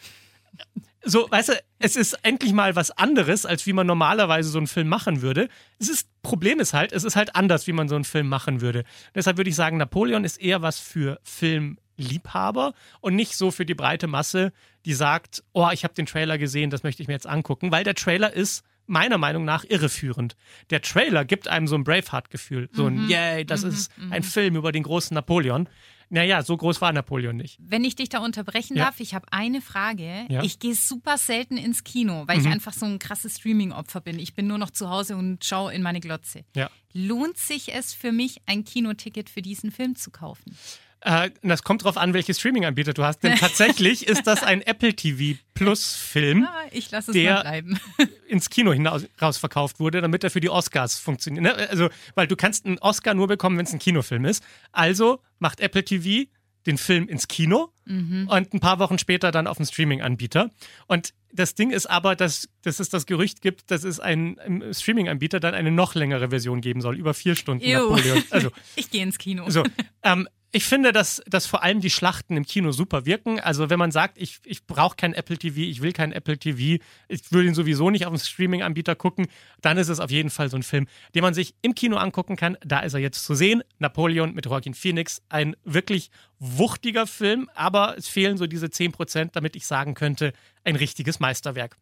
so, 1.02 1.30
weißt 1.30 1.50
du, 1.50 1.52
es 1.78 1.96
ist 1.96 2.12
endlich 2.22 2.52
mal 2.52 2.76
was 2.76 2.90
anderes, 2.90 3.46
als 3.46 3.66
wie 3.66 3.72
man 3.72 3.86
normalerweise 3.86 4.50
so 4.50 4.58
einen 4.58 4.66
Film 4.66 4.88
machen 4.88 5.22
würde. 5.22 5.48
Das 5.78 5.88
ist, 5.88 6.08
Problem 6.22 6.60
ist 6.60 6.74
halt, 6.74 6.92
es 6.92 7.04
ist 7.04 7.16
halt 7.16 7.36
anders, 7.36 7.66
wie 7.66 7.72
man 7.72 7.88
so 7.88 7.94
einen 7.94 8.04
Film 8.04 8.28
machen 8.28 8.60
würde. 8.60 8.84
Deshalb 9.14 9.38
würde 9.38 9.50
ich 9.50 9.56
sagen, 9.56 9.78
Napoleon 9.78 10.24
ist 10.24 10.40
eher 10.40 10.60
was 10.60 10.78
für 10.78 11.18
Filmliebhaber 11.22 12.74
und 13.00 13.14
nicht 13.14 13.36
so 13.36 13.50
für 13.50 13.64
die 13.64 13.74
breite 13.74 14.08
Masse, 14.08 14.52
die 14.84 14.92
sagt, 14.92 15.42
oh, 15.52 15.68
ich 15.72 15.84
habe 15.84 15.94
den 15.94 16.06
Trailer 16.06 16.36
gesehen, 16.36 16.70
das 16.70 16.82
möchte 16.82 17.02
ich 17.02 17.08
mir 17.08 17.14
jetzt 17.14 17.26
angucken, 17.26 17.72
weil 17.72 17.84
der 17.84 17.94
Trailer 17.94 18.32
ist 18.32 18.62
meiner 18.90 19.16
Meinung 19.18 19.44
nach 19.44 19.64
irreführend. 19.64 20.36
Der 20.70 20.82
Trailer 20.82 21.24
gibt 21.24 21.48
einem 21.48 21.66
so 21.66 21.76
ein 21.76 21.84
Braveheart-Gefühl, 21.84 22.68
so 22.72 22.86
ein, 22.86 23.08
yay, 23.08 23.44
das 23.44 23.62
ist 23.62 23.90
ein 24.10 24.22
Film 24.22 24.56
über 24.56 24.72
den 24.72 24.82
großen 24.82 25.14
Napoleon. 25.14 25.68
Naja, 26.12 26.42
so 26.42 26.56
groß 26.56 26.80
war 26.80 26.92
Napoleon 26.92 27.36
nicht. 27.36 27.56
Wenn 27.60 27.84
ich 27.84 27.94
dich 27.94 28.08
da 28.08 28.18
unterbrechen 28.18 28.76
Ja. 28.76 28.86
darf, 28.86 28.98
ich 28.98 29.14
habe 29.14 29.26
eine 29.30 29.60
Frage. 29.60 30.26
Ja. 30.28 30.42
Ich 30.42 30.58
gehe 30.58 30.74
super 30.74 31.16
selten 31.16 31.56
ins 31.56 31.84
Kino, 31.84 32.24
weil 32.26 32.38
ich 32.40 32.46
Mhm. 32.46 32.52
einfach 32.52 32.72
so 32.72 32.84
ein 32.84 32.98
krasses 32.98 33.36
Streaming-Opfer 33.36 34.00
bin. 34.00 34.18
Ich 34.18 34.34
bin 34.34 34.48
nur 34.48 34.58
noch 34.58 34.70
zu 34.70 34.90
Hause 34.90 35.16
und 35.16 35.44
schaue 35.44 35.72
in 35.72 35.82
meine 35.82 36.00
Glotze. 36.00 36.44
Ja. 36.56 36.68
Lohnt 36.92 37.36
sich 37.38 37.72
es 37.72 37.94
für 37.94 38.10
mich, 38.10 38.42
ein 38.46 38.64
Kinoticket 38.64 39.30
für 39.30 39.40
diesen 39.40 39.70
Film 39.70 39.94
zu 39.94 40.10
kaufen? 40.10 40.56
Äh, 41.02 41.30
das 41.42 41.62
kommt 41.62 41.84
drauf 41.84 41.96
an, 41.96 42.12
welche 42.12 42.34
Streaming-Anbieter 42.34 42.92
du 42.92 43.04
hast. 43.04 43.22
Denn 43.22 43.36
tatsächlich 43.38 44.06
ist 44.06 44.26
das 44.26 44.42
ein 44.42 44.60
Apple 44.62 44.94
TV 44.94 45.38
Plus-Film, 45.54 46.44
Ah, 46.44 46.64
ich 46.72 46.90
lasse 46.90 47.10
es 47.10 47.14
Der- 47.14 47.62
ins 48.28 48.50
Kino 48.50 48.72
hinaus 48.72 49.06
rausverkauft 49.20 49.80
wurde, 49.80 50.00
damit 50.00 50.24
er 50.24 50.30
für 50.30 50.40
die 50.40 50.50
Oscars 50.50 50.98
funktioniert. 50.98 51.42
Ne? 51.44 51.54
Also, 51.70 51.88
weil 52.14 52.26
du 52.26 52.36
kannst 52.36 52.66
einen 52.66 52.78
Oscar 52.78 53.14
nur 53.14 53.28
bekommen, 53.28 53.56
wenn 53.58 53.66
es 53.66 53.72
ein 53.72 53.78
Kinofilm 53.78 54.24
ist. 54.24 54.42
Also 54.72 55.20
macht 55.38 55.60
Apple 55.60 55.84
TV 55.84 56.28
den 56.66 56.76
Film 56.76 57.08
ins 57.08 57.26
Kino 57.28 57.72
und 57.86 58.52
ein 58.54 58.60
paar 58.60 58.78
Wochen 58.78 58.98
später 58.98 59.32
dann 59.32 59.46
auf 59.46 59.56
dem 59.56 59.66
Streaming-Anbieter. 59.66 60.50
Und 60.86 61.14
das 61.32 61.54
Ding 61.54 61.70
ist 61.70 61.86
aber, 61.86 62.16
dass, 62.16 62.48
dass 62.62 62.80
es 62.80 62.88
das 62.88 63.06
Gerücht 63.06 63.40
gibt, 63.42 63.70
dass 63.70 63.84
es 63.84 64.00
einen 64.00 64.36
im 64.38 64.72
Streaming-Anbieter 64.72 65.40
dann 65.40 65.54
eine 65.54 65.70
noch 65.70 65.94
längere 65.94 66.30
Version 66.30 66.60
geben 66.60 66.80
soll, 66.80 66.96
über 66.96 67.14
vier 67.14 67.34
Stunden 67.34 67.64
Ew. 67.64 67.90
Napoleon. 67.90 68.22
Also 68.30 68.50
Ich 68.76 68.90
gehe 68.90 69.02
ins 69.02 69.18
Kino. 69.18 69.48
so, 69.48 69.64
ähm, 70.02 70.28
ich 70.52 70.64
finde, 70.64 70.92
dass, 70.92 71.22
dass 71.28 71.46
vor 71.46 71.62
allem 71.62 71.80
die 71.80 71.90
Schlachten 71.90 72.36
im 72.36 72.44
Kino 72.44 72.72
super 72.72 73.06
wirken. 73.06 73.38
Also 73.38 73.70
wenn 73.70 73.78
man 73.78 73.92
sagt, 73.92 74.18
ich, 74.18 74.40
ich 74.44 74.66
brauche 74.66 74.96
kein 74.96 75.14
Apple 75.14 75.38
TV, 75.38 75.60
ich 75.60 75.80
will 75.80 75.92
kein 75.92 76.10
Apple 76.10 76.38
TV, 76.38 76.82
ich 77.06 77.30
will 77.30 77.46
ihn 77.46 77.54
sowieso 77.54 77.90
nicht 77.90 78.06
auf 78.06 78.12
dem 78.12 78.18
Streaming-Anbieter 78.18 78.96
gucken, 78.96 79.28
dann 79.60 79.78
ist 79.78 79.88
es 79.88 80.00
auf 80.00 80.10
jeden 80.10 80.30
Fall 80.30 80.50
so 80.50 80.56
ein 80.56 80.64
Film, 80.64 80.88
den 81.14 81.22
man 81.22 81.34
sich 81.34 81.54
im 81.62 81.76
Kino 81.76 81.98
angucken 81.98 82.34
kann. 82.34 82.56
Da 82.64 82.80
ist 82.80 82.94
er 82.94 83.00
jetzt 83.00 83.24
zu 83.24 83.36
sehen. 83.36 83.62
Napoleon 83.78 84.34
mit 84.34 84.46
Joaquin 84.46 84.74
Phoenix, 84.74 85.22
ein 85.28 85.54
wirklich 85.64 86.10
wuchtiger 86.40 87.06
Film, 87.06 87.48
aber 87.54 87.96
es 87.96 88.08
fehlen 88.08 88.36
so 88.36 88.46
diese 88.48 88.66
10%, 88.66 89.30
damit 89.32 89.54
ich 89.54 89.66
sagen 89.66 89.94
könnte, 89.94 90.32
ein 90.64 90.76
richtiges 90.76 91.20
Meisterwerk. 91.20 91.76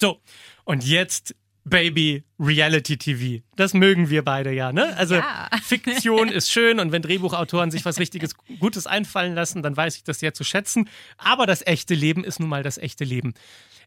So, 0.00 0.20
und 0.64 0.84
jetzt 0.84 1.34
Baby 1.64 2.24
Reality 2.40 2.96
TV. 2.96 3.44
Das 3.54 3.72
mögen 3.72 4.10
wir 4.10 4.24
beide 4.24 4.52
ja, 4.52 4.72
ne? 4.72 4.96
Also 4.96 5.16
Ja. 5.16 5.48
Fiktion 5.62 6.28
ist 6.28 6.50
schön 6.50 6.80
und 6.80 6.90
wenn 6.90 7.02
Drehbuchautoren 7.02 7.70
sich 7.70 7.84
was 7.84 7.98
richtiges 7.98 8.34
Gutes 8.58 8.86
einfallen 8.86 9.34
lassen, 9.34 9.62
dann 9.62 9.76
weiß 9.76 9.96
ich 9.96 10.04
das 10.04 10.18
sehr 10.18 10.34
zu 10.34 10.42
schätzen. 10.44 10.88
Aber 11.18 11.46
das 11.46 11.64
echte 11.64 11.94
Leben 11.94 12.24
ist 12.24 12.40
nun 12.40 12.48
mal 12.48 12.62
das 12.62 12.78
echte 12.78 13.04
Leben. 13.04 13.34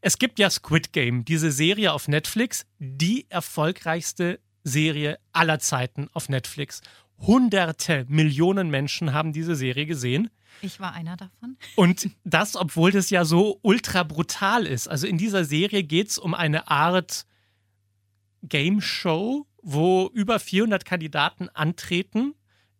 Es 0.01 0.17
gibt 0.19 0.39
ja 0.39 0.50
Squid 0.50 0.93
Game, 0.93 1.25
diese 1.25 1.51
Serie 1.51 1.91
auf 1.91 2.07
Netflix, 2.07 2.65
die 2.79 3.25
erfolgreichste 3.29 4.39
Serie 4.63 5.19
aller 5.34 5.60
Zeiten 5.60 6.07
auf 6.13 6.29
Netflix. 6.29 6.81
Hunderte 7.19 8.05
Millionen 8.07 8.69
Menschen 8.69 9.13
haben 9.13 9.34
diese 9.34 9.55
Serie 9.55 9.86
gesehen. 9.86 10.29
Ich 10.62 10.80
war 10.80 10.94
einer 10.94 11.18
davon. 11.18 11.58
Und 11.76 12.10
das, 12.24 12.56
obwohl 12.56 12.92
das 12.92 13.10
ja 13.10 13.26
so 13.26 13.60
ultra 13.62 14.04
brutal 14.04 14.66
ist. 14.66 14.88
Also 14.88 15.08
in 15.08 15.18
dieser 15.18 15.46
Serie 15.46 15.84
geht 15.84 16.10
es 16.10 16.18
um 16.18 16.34
eine 16.34 16.70
Art 16.70 17.26
Game 18.44 18.82
Show, 18.82 19.48
wo 19.62 20.10
über 20.14 20.40
400 20.40 20.86
Kandidaten 20.86 21.50
antreten, 21.50 22.36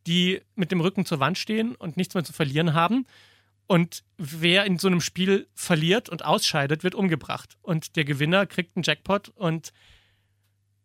die 0.08 0.41
mit 0.55 0.72
dem 0.72 0.82
Rücken 0.82 1.05
zur 1.05 1.20
Wand 1.20 1.38
stehen 1.38 1.75
und 1.75 1.98
nichts 1.98 2.13
mehr 2.13 2.24
zu 2.24 2.34
verlieren 2.34 2.74
haben. 2.74 3.05
Und 3.67 4.03
wer 4.17 4.65
in 4.65 4.77
so 4.77 4.88
einem 4.88 5.01
Spiel 5.01 5.48
verliert 5.55 6.10
und 6.10 6.24
ausscheidet, 6.24 6.84
wird 6.84 6.94
umgebracht. 6.94 7.58
Und 7.62 7.96
der 7.96 8.05
Gewinner 8.05 8.46
kriegt 8.46 8.75
einen 8.75 8.84
Jackpot 8.84 9.29
und 9.29 9.74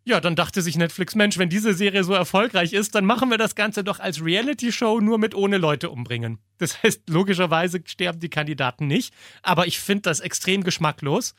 ja, 0.05 0.21
dann 0.21 0.35
dachte 0.35 0.63
sich 0.63 0.77
Netflix, 0.77 1.15
Mensch, 1.15 1.37
wenn 1.39 1.51
diese 1.51 1.75
Serie 1.75 2.05
so 2.05 2.15
erfolgreich 2.15 2.73
ist, 2.73 2.95
dann 2.95 3.05
machen 3.05 3.31
wir 3.31 3.39
das 3.39 3.55
Ganze 3.55 3.85
doch 3.85 4.01
als 4.01 4.25
Reality-Show 4.25 5.01
nur 5.01 5.19
mit 5.19 5.35
ohne 5.35 5.59
Leute 5.59 5.91
umbringen. 5.91 6.39
Das 6.59 6.83
heißt, 6.83 7.09
logischerweise 7.09 7.83
sterben 7.85 8.21
die 8.21 8.31
Kandidaten 8.31 8.87
nicht, 8.87 9.15
aber 9.43 9.67
ich 9.67 9.79
finde 9.79 10.03
das 10.03 10.21
extrem 10.21 10.65
geschmacklos, 10.65 11.35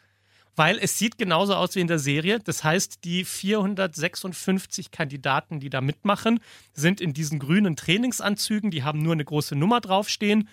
weil 0.56 0.78
es 0.80 0.98
sieht 0.98 1.18
genauso 1.18 1.56
aus 1.56 1.76
wie 1.76 1.80
in 1.80 1.88
der 1.88 1.98
Serie. 1.98 2.40
Das 2.40 2.64
heißt, 2.64 3.04
die 3.04 3.26
456 3.26 4.92
Kandidaten, 4.92 5.60
die 5.60 5.70
da 5.70 5.82
mitmachen, 5.82 6.40
sind 6.74 7.02
in 7.02 7.14
diesen 7.14 7.40
grünen 7.40 7.76
Trainingsanzügen, 7.76 8.70
die 8.70 8.84
haben 8.84 9.02
nur 9.02 9.14
eine 9.14 9.26
große 9.26 9.56
Nummer 9.56 9.82
draufstehen. 9.82 10.50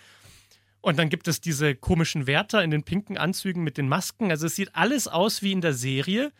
Und 0.80 0.98
dann 0.98 1.08
gibt 1.08 1.26
es 1.26 1.40
diese 1.40 1.74
komischen 1.74 2.26
Wärter 2.26 2.62
in 2.62 2.70
den 2.70 2.84
pinken 2.84 3.18
Anzügen 3.18 3.64
mit 3.64 3.76
den 3.76 3.88
Masken. 3.88 4.30
Also 4.30 4.46
es 4.46 4.54
sieht 4.54 4.76
alles 4.76 5.08
aus 5.08 5.42
wie 5.42 5.52
in 5.52 5.60
der 5.60 5.74
Serie. 5.74 6.32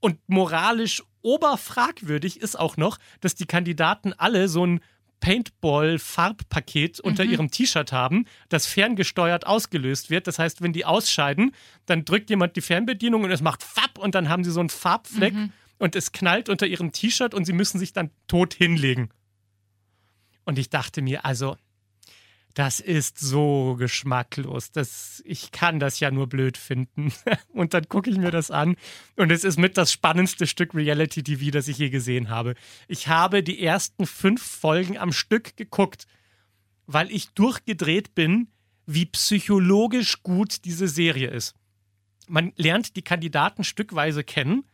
Und 0.00 0.18
moralisch 0.28 1.02
oberfragwürdig 1.22 2.40
ist 2.40 2.58
auch 2.58 2.76
noch, 2.76 2.98
dass 3.20 3.34
die 3.34 3.46
Kandidaten 3.46 4.12
alle 4.12 4.48
so 4.48 4.64
ein 4.64 4.80
Paintball-Farbpaket 5.20 7.00
unter 7.00 7.24
ihrem 7.24 7.50
T-Shirt 7.50 7.92
haben, 7.92 8.26
das 8.48 8.66
ferngesteuert 8.66 9.46
ausgelöst 9.46 10.10
wird. 10.10 10.26
Das 10.26 10.38
heißt, 10.38 10.62
wenn 10.62 10.72
die 10.72 10.84
ausscheiden, 10.84 11.52
dann 11.86 12.04
drückt 12.04 12.30
jemand 12.30 12.54
die 12.56 12.60
Fernbedienung 12.60 13.24
und 13.24 13.30
es 13.30 13.40
macht 13.40 13.64
Fapp 13.64 13.98
und 13.98 14.14
dann 14.14 14.28
haben 14.28 14.44
sie 14.44 14.52
so 14.52 14.60
einen 14.60 14.68
Farbfleck 14.68 15.34
und 15.78 15.96
es 15.96 16.12
knallt 16.12 16.48
unter 16.48 16.66
ihrem 16.66 16.92
T-Shirt 16.92 17.34
und 17.34 17.44
sie 17.44 17.52
müssen 17.52 17.78
sich 17.78 17.92
dann 17.92 18.10
tot 18.26 18.54
hinlegen. 18.54 19.10
Und 20.44 20.58
ich 20.58 20.70
dachte 20.70 21.02
mir, 21.02 21.24
also, 21.24 21.56
das 22.58 22.80
ist 22.80 23.20
so 23.20 23.76
geschmacklos. 23.78 24.72
Das, 24.72 25.22
ich 25.24 25.52
kann 25.52 25.78
das 25.78 26.00
ja 26.00 26.10
nur 26.10 26.26
blöd 26.26 26.56
finden. 26.56 27.12
Und 27.52 27.72
dann 27.72 27.88
gucke 27.88 28.10
ich 28.10 28.18
mir 28.18 28.32
das 28.32 28.50
an. 28.50 28.74
Und 29.14 29.30
es 29.30 29.44
ist 29.44 29.60
mit 29.60 29.76
das 29.76 29.92
spannendste 29.92 30.48
Stück 30.48 30.74
Reality 30.74 31.22
TV, 31.22 31.52
das 31.52 31.68
ich 31.68 31.78
je 31.78 31.88
gesehen 31.88 32.30
habe. 32.30 32.56
Ich 32.88 33.06
habe 33.06 33.44
die 33.44 33.62
ersten 33.62 34.06
fünf 34.06 34.42
Folgen 34.42 34.98
am 34.98 35.12
Stück 35.12 35.56
geguckt, 35.56 36.08
weil 36.86 37.12
ich 37.12 37.28
durchgedreht 37.28 38.16
bin, 38.16 38.48
wie 38.86 39.06
psychologisch 39.06 40.24
gut 40.24 40.64
diese 40.64 40.88
Serie 40.88 41.28
ist. 41.28 41.54
Man 42.26 42.52
lernt 42.56 42.96
die 42.96 43.02
Kandidaten 43.02 43.62
stückweise 43.62 44.24
kennen. 44.24 44.64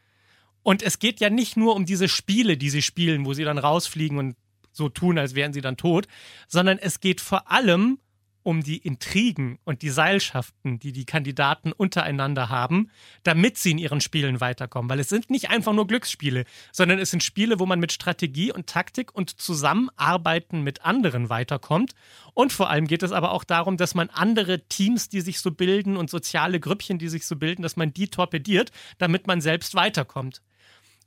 Und 0.62 0.82
es 0.82 0.98
geht 1.00 1.20
ja 1.20 1.28
nicht 1.28 1.58
nur 1.58 1.76
um 1.76 1.84
diese 1.84 2.08
Spiele, 2.08 2.56
die 2.56 2.70
sie 2.70 2.80
spielen, 2.80 3.26
wo 3.26 3.34
sie 3.34 3.44
dann 3.44 3.58
rausfliegen 3.58 4.16
und 4.16 4.36
so 4.74 4.88
tun, 4.88 5.18
als 5.18 5.34
wären 5.34 5.52
sie 5.52 5.60
dann 5.60 5.76
tot, 5.76 6.06
sondern 6.48 6.78
es 6.78 7.00
geht 7.00 7.20
vor 7.20 7.50
allem 7.50 7.98
um 8.44 8.62
die 8.62 8.76
Intrigen 8.76 9.58
und 9.64 9.82
die 9.82 9.88
Seilschaften, 9.88 10.78
die 10.78 10.92
die 10.92 11.06
Kandidaten 11.06 11.72
untereinander 11.72 12.50
haben, 12.50 12.90
damit 13.22 13.56
sie 13.56 13.70
in 13.70 13.78
ihren 13.78 14.02
Spielen 14.02 14.40
weiterkommen. 14.40 14.88
Weil 14.90 15.00
es 15.00 15.08
sind 15.08 15.30
nicht 15.30 15.48
einfach 15.48 15.72
nur 15.72 15.86
Glücksspiele, 15.86 16.44
sondern 16.70 16.98
es 16.98 17.10
sind 17.10 17.24
Spiele, 17.24 17.58
wo 17.58 17.66
man 17.66 17.80
mit 17.80 17.90
Strategie 17.90 18.52
und 18.52 18.66
Taktik 18.66 19.14
und 19.14 19.40
Zusammenarbeiten 19.40 20.62
mit 20.62 20.84
anderen 20.84 21.30
weiterkommt. 21.30 21.94
Und 22.34 22.52
vor 22.52 22.68
allem 22.68 22.86
geht 22.86 23.02
es 23.02 23.12
aber 23.12 23.32
auch 23.32 23.44
darum, 23.44 23.78
dass 23.78 23.94
man 23.94 24.10
andere 24.10 24.60
Teams, 24.68 25.08
die 25.08 25.22
sich 25.22 25.40
so 25.40 25.50
bilden 25.50 25.96
und 25.96 26.10
soziale 26.10 26.60
Grüppchen, 26.60 26.98
die 26.98 27.08
sich 27.08 27.26
so 27.26 27.36
bilden, 27.36 27.62
dass 27.62 27.76
man 27.76 27.94
die 27.94 28.08
torpediert, 28.08 28.70
damit 28.98 29.26
man 29.26 29.40
selbst 29.40 29.74
weiterkommt. 29.74 30.42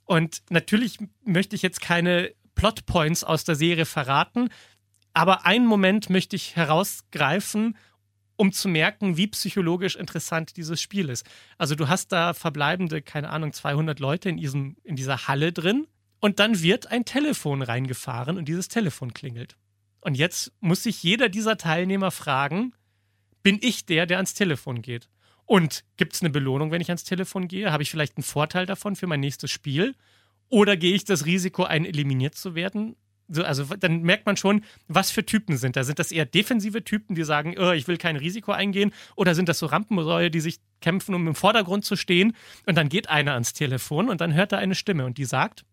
Und 0.04 0.42
natürlich 0.50 0.98
möchte 1.24 1.54
ich 1.54 1.62
jetzt 1.62 1.80
keine 1.80 2.32
Plotpoints 2.58 3.22
aus 3.22 3.44
der 3.44 3.54
Serie 3.54 3.86
verraten, 3.86 4.48
aber 5.14 5.46
einen 5.46 5.64
Moment 5.64 6.10
möchte 6.10 6.34
ich 6.34 6.56
herausgreifen, 6.56 7.76
um 8.36 8.52
zu 8.52 8.68
merken, 8.68 9.16
wie 9.16 9.28
psychologisch 9.28 9.94
interessant 9.94 10.56
dieses 10.56 10.82
Spiel 10.82 11.08
ist. 11.08 11.24
Also 11.56 11.76
du 11.76 11.88
hast 11.88 12.08
da 12.10 12.34
verbleibende, 12.34 13.00
keine 13.00 13.30
Ahnung, 13.30 13.52
200 13.52 14.00
Leute 14.00 14.28
in, 14.28 14.36
diesem, 14.38 14.76
in 14.82 14.96
dieser 14.96 15.28
Halle 15.28 15.52
drin 15.52 15.86
und 16.18 16.40
dann 16.40 16.60
wird 16.60 16.90
ein 16.90 17.04
Telefon 17.04 17.62
reingefahren 17.62 18.36
und 18.36 18.46
dieses 18.46 18.66
Telefon 18.66 19.14
klingelt. 19.14 19.56
Und 20.00 20.16
jetzt 20.16 20.52
muss 20.60 20.82
sich 20.82 21.02
jeder 21.02 21.28
dieser 21.28 21.56
Teilnehmer 21.56 22.10
fragen, 22.10 22.72
bin 23.44 23.58
ich 23.62 23.86
der, 23.86 24.04
der 24.06 24.18
ans 24.18 24.34
Telefon 24.34 24.82
geht? 24.82 25.08
Und 25.46 25.84
gibt 25.96 26.14
es 26.14 26.22
eine 26.22 26.30
Belohnung, 26.30 26.72
wenn 26.72 26.80
ich 26.80 26.90
ans 26.90 27.04
Telefon 27.04 27.46
gehe? 27.46 27.70
Habe 27.70 27.84
ich 27.84 27.90
vielleicht 27.90 28.16
einen 28.16 28.24
Vorteil 28.24 28.66
davon 28.66 28.96
für 28.96 29.06
mein 29.06 29.20
nächstes 29.20 29.50
Spiel? 29.52 29.94
Oder 30.48 30.76
gehe 30.76 30.94
ich 30.94 31.04
das 31.04 31.26
Risiko 31.26 31.64
ein, 31.64 31.84
eliminiert 31.84 32.34
zu 32.34 32.54
werden? 32.54 32.96
So, 33.30 33.44
also 33.44 33.64
dann 33.64 34.02
merkt 34.02 34.24
man 34.24 34.38
schon, 34.38 34.64
was 34.86 35.10
für 35.10 35.24
Typen 35.24 35.58
sind 35.58 35.76
da. 35.76 35.84
Sind 35.84 35.98
das 35.98 36.12
eher 36.12 36.24
defensive 36.24 36.82
Typen, 36.82 37.14
die 37.14 37.24
sagen, 37.24 37.56
oh, 37.58 37.72
ich 37.72 37.86
will 37.86 37.98
kein 37.98 38.16
Risiko 38.16 38.52
eingehen? 38.52 38.92
Oder 39.16 39.34
sind 39.34 39.50
das 39.50 39.58
so 39.58 39.66
Rampensäue, 39.66 40.30
die 40.30 40.40
sich 40.40 40.60
kämpfen, 40.80 41.14
um 41.14 41.26
im 41.26 41.34
Vordergrund 41.34 41.84
zu 41.84 41.96
stehen? 41.96 42.34
Und 42.64 42.76
dann 42.76 42.88
geht 42.88 43.10
einer 43.10 43.34
ans 43.34 43.52
Telefon 43.52 44.08
und 44.08 44.22
dann 44.22 44.32
hört 44.32 44.52
er 44.52 44.58
eine 44.58 44.74
Stimme 44.74 45.04
und 45.04 45.18
die 45.18 45.26
sagt, 45.26 45.66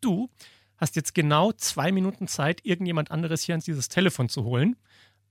du 0.00 0.28
hast 0.76 0.96
jetzt 0.96 1.14
genau 1.14 1.52
zwei 1.52 1.92
Minuten 1.92 2.26
Zeit, 2.26 2.64
irgendjemand 2.64 3.12
anderes 3.12 3.42
hier 3.42 3.54
ans 3.54 3.64
dieses 3.64 3.88
Telefon 3.88 4.28
zu 4.28 4.42
holen. 4.42 4.76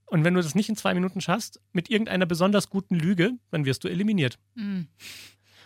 Und 0.05 0.23
wenn 0.23 0.35
du 0.35 0.41
das 0.41 0.55
nicht 0.55 0.69
in 0.69 0.77
zwei 0.77 0.93
Minuten 0.93 1.19
schaffst, 1.19 1.59
mit 1.73 1.89
irgendeiner 1.89 2.25
besonders 2.25 2.69
guten 2.69 2.95
Lüge, 2.95 3.33
dann 3.51 3.65
wirst 3.65 3.83
du 3.83 3.89
eliminiert. 3.89 4.39
Mhm. 4.55 4.87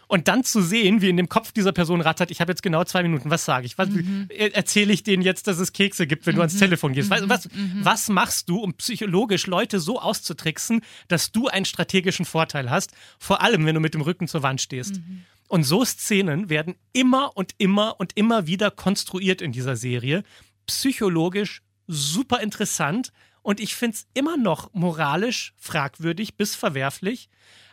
Und 0.10 0.30
dann 0.30 0.46
zu 0.46 0.62
sehen, 0.62 1.02
wie 1.02 1.10
in 1.10 1.18
dem 1.18 1.28
Kopf 1.28 1.52
dieser 1.52 1.74
Person 1.74 2.00
rattert, 2.00 2.32
ich 2.32 2.40
habe 2.40 2.52
jetzt 2.52 2.64
genau 2.64 2.84
zwei 2.86 3.04
Minuten, 3.04 3.30
was 3.30 3.44
sage 3.44 3.66
ich? 3.66 3.78
Was 3.78 3.90
er- 4.30 4.56
erzähle 4.56 4.94
ich 4.94 5.04
denen 5.04 5.22
jetzt, 5.22 5.48
dass 5.48 5.60
es 5.60 5.74
Kekse 5.74 6.08
gibt, 6.08 6.26
wenn 6.26 6.36
du 6.36 6.42
ans 6.42 6.56
Telefon 6.58 6.94
gehst? 6.94 7.10
Was, 7.10 7.28
was, 7.28 7.50
was 7.82 8.08
machst 8.10 8.48
du, 8.48 8.60
um 8.60 8.74
psychologisch 8.76 9.48
Leute 9.48 9.82
so 9.82 10.00
auszutricksen, 10.00 10.82
dass 11.10 11.32
du 11.34 11.48
einen 11.48 11.66
strategischen 11.66 12.24
Vorteil 12.26 12.70
hast, 12.70 12.92
vor 13.20 13.42
allem 13.42 13.66
wenn 13.66 13.76
du 13.76 13.82
mit 13.82 13.94
dem 13.94 14.02
Rücken 14.02 14.30
zur 14.30 14.44
Wand 14.44 14.62
stehst? 14.62 15.02
Und 15.50 15.64
so 15.64 15.84
Szenen 15.84 16.50
werden 16.50 16.76
immer 16.94 17.36
und 17.36 17.54
immer 17.58 18.00
und 18.00 18.12
immer 18.16 18.48
wieder 18.48 18.72
konstruiert 18.72 19.42
in 19.42 19.52
dieser 19.52 19.76
Serie. 19.76 20.24
Psychologisch 20.68 21.62
super 21.88 22.42
interessant 22.42 23.12
und 23.42 23.60
ich 23.60 23.76
finde 23.76 23.96
es 23.96 24.08
immer 24.14 24.38
noch 24.38 24.74
moralisch 24.74 25.54
fragwürdig 25.58 26.36
bis 26.36 26.56
verwerflich, 26.56 27.30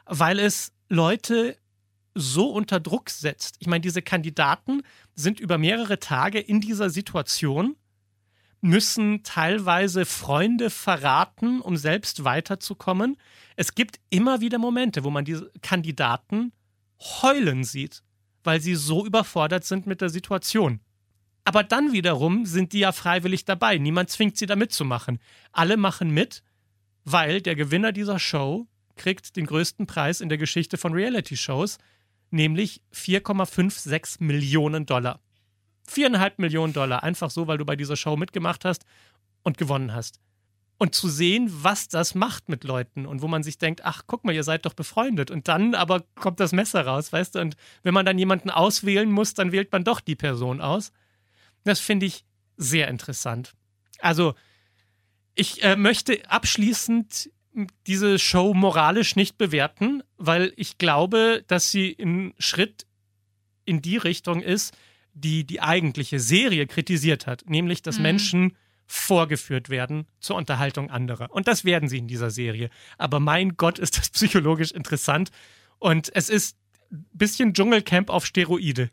weil 0.07 0.38
es 0.38 0.73
Leute 0.88 1.57
so 2.14 2.50
unter 2.50 2.81
Druck 2.81 3.11
setzt. 3.11 3.57
Ich 3.59 3.66
meine, 3.66 3.81
diese 3.81 4.03
Kandidaten 4.03 4.83
sind 5.14 5.40
über 5.40 5.59
mehrere 5.59 5.98
Tage 5.98 6.38
in 6.38 6.61
dieser 6.61 6.90
Situation, 6.90 7.77
müssen 8.61 9.22
teilweise 9.24 10.07
Freunde 10.07 10.70
verraten, 10.70 11.61
um 11.61 11.77
selbst 11.77 12.24
weiterzukommen. 12.24 13.16
Es 13.57 13.74
gibt 13.74 14.00
immer 14.11 14.40
wieder 14.40 14.59
Momente, 14.59 15.05
wo 15.05 15.11
man 15.11 15.24
diese 15.24 15.50
Kandidaten 15.61 16.53
heulen 16.98 17.64
sieht, 17.64 18.03
weil 18.42 18.61
sie 18.61 18.74
so 18.74 19.05
überfordert 19.05 19.64
sind 19.64 19.87
mit 19.87 20.00
der 20.00 20.09
Situation. 20.09 20.81
Aber 21.44 21.62
dann 21.62 21.92
wiederum 21.92 22.46
sind 22.46 22.72
die 22.72 22.81
ja 22.81 22.92
freiwillig 22.92 23.44
dabei. 23.44 23.77
Niemand 23.77 24.09
zwingt 24.09 24.38
sie 24.38 24.46
da 24.46 24.57
mitzumachen. 24.57 25.18
Alle 25.53 25.77
machen 25.77 26.11
mit, 26.11 26.42
weil 27.05 27.42
der 27.42 27.55
Gewinner 27.55 27.92
dieser 27.92 28.18
Show 28.18 28.66
kriegt 28.96 29.37
den 29.37 29.46
größten 29.46 29.87
Preis 29.87 30.20
in 30.20 30.29
der 30.29 30.38
Geschichte 30.38 30.79
von 30.79 30.94
Reality-Shows, 30.94 31.79
nämlich 32.35 32.83
4,56 32.92 34.23
Millionen 34.23 34.85
Dollar. 34.85 35.20
Viereinhalb 35.87 36.38
Millionen 36.38 36.73
Dollar, 36.73 37.03
einfach 37.03 37.31
so, 37.31 37.47
weil 37.47 37.59
du 37.59 37.64
bei 37.64 37.77
dieser 37.77 37.97
Show 37.97 38.16
mitgemacht 38.16 38.64
hast 38.64 38.85
und 39.42 39.57
gewonnen 39.57 39.94
hast. 39.94 40.20
Und 40.77 40.94
zu 40.94 41.09
sehen, 41.09 41.49
was 41.51 41.88
das 41.88 42.14
macht 42.14 42.49
mit 42.49 42.64
Leuten 42.64 43.07
und 43.07 43.23
wo 43.23 43.29
man 43.29 43.42
sich 43.42 43.59
denkt, 43.59 43.85
ach, 43.85 44.03
guck 44.07 44.25
mal, 44.25 44.35
ihr 44.35 44.42
seid 44.42 44.66
doch 44.66 44.75
befreundet. 44.75 45.31
Und 45.31 45.47
dann 45.47 45.75
aber 45.75 46.05
kommt 46.16 46.40
das 46.40 46.53
Messer 46.53 46.85
raus, 46.85 47.12
weißt 47.12 47.37
du? 47.37 47.40
Und 47.40 47.57
wenn 47.85 47.94
man 47.94 48.05
dann 48.05 48.18
jemanden 48.18 48.51
auswählen 48.51 49.11
muss, 49.11 49.35
dann 49.35 49.53
wählt 49.53 49.70
man 49.70 49.85
doch 49.85 50.01
die 50.01 50.16
Person 50.16 50.61
aus. 50.61 50.90
Das 51.62 51.79
finde 51.79 52.07
ich 52.07 52.25
sehr 52.57 52.88
interessant. 52.88 53.55
Also, 54.01 54.35
ich 55.37 55.62
äh, 55.62 55.77
möchte 55.77 56.29
abschließend 56.29 57.31
diese 57.87 58.19
Show 58.19 58.53
moralisch 58.55 59.17
nicht 59.17 59.38
bewerten, 59.38 60.03
weil 60.17 60.53
ich 60.57 60.79
glaube, 60.79 61.45
dass 61.47 61.71
sie 61.71 61.97
ein 62.01 62.35
Schritt 62.38 62.87
in 63.64 63.81
die 63.81 63.97
Richtung 63.97 64.43
ist, 64.43 64.77
die 65.14 65.45
die 65.45 65.61
eigentliche 65.61 66.19
Serie 66.19 66.67
kritisiert 66.67 67.27
hat, 67.27 67.45
nämlich 67.49 67.83
dass 67.83 67.97
mhm. 67.97 68.03
Menschen 68.03 68.57
vorgeführt 68.87 69.71
werden 69.71 70.07
zur 70.21 70.37
Unterhaltung 70.37 70.90
anderer. 70.90 71.31
Und 71.31 71.49
das 71.49 71.64
werden 71.64 71.88
sie 71.88 71.99
in 71.99 72.09
dieser 72.09 72.31
Serie. 72.31 72.69
Aber 72.99 73.21
mein 73.21 73.57
Gott, 73.57 73.79
ist 73.79 73.97
das 73.97 74.11
psychologisch 74.11 74.73
interessant. 74.73 75.31
Und 75.79 76.14
es 76.14 76.29
ist 76.29 76.57
ein 76.93 77.07
bisschen 77.12 77.55
Dschungelcamp 77.55 78.11
auf 78.11 78.27
Steroide. 78.27 78.90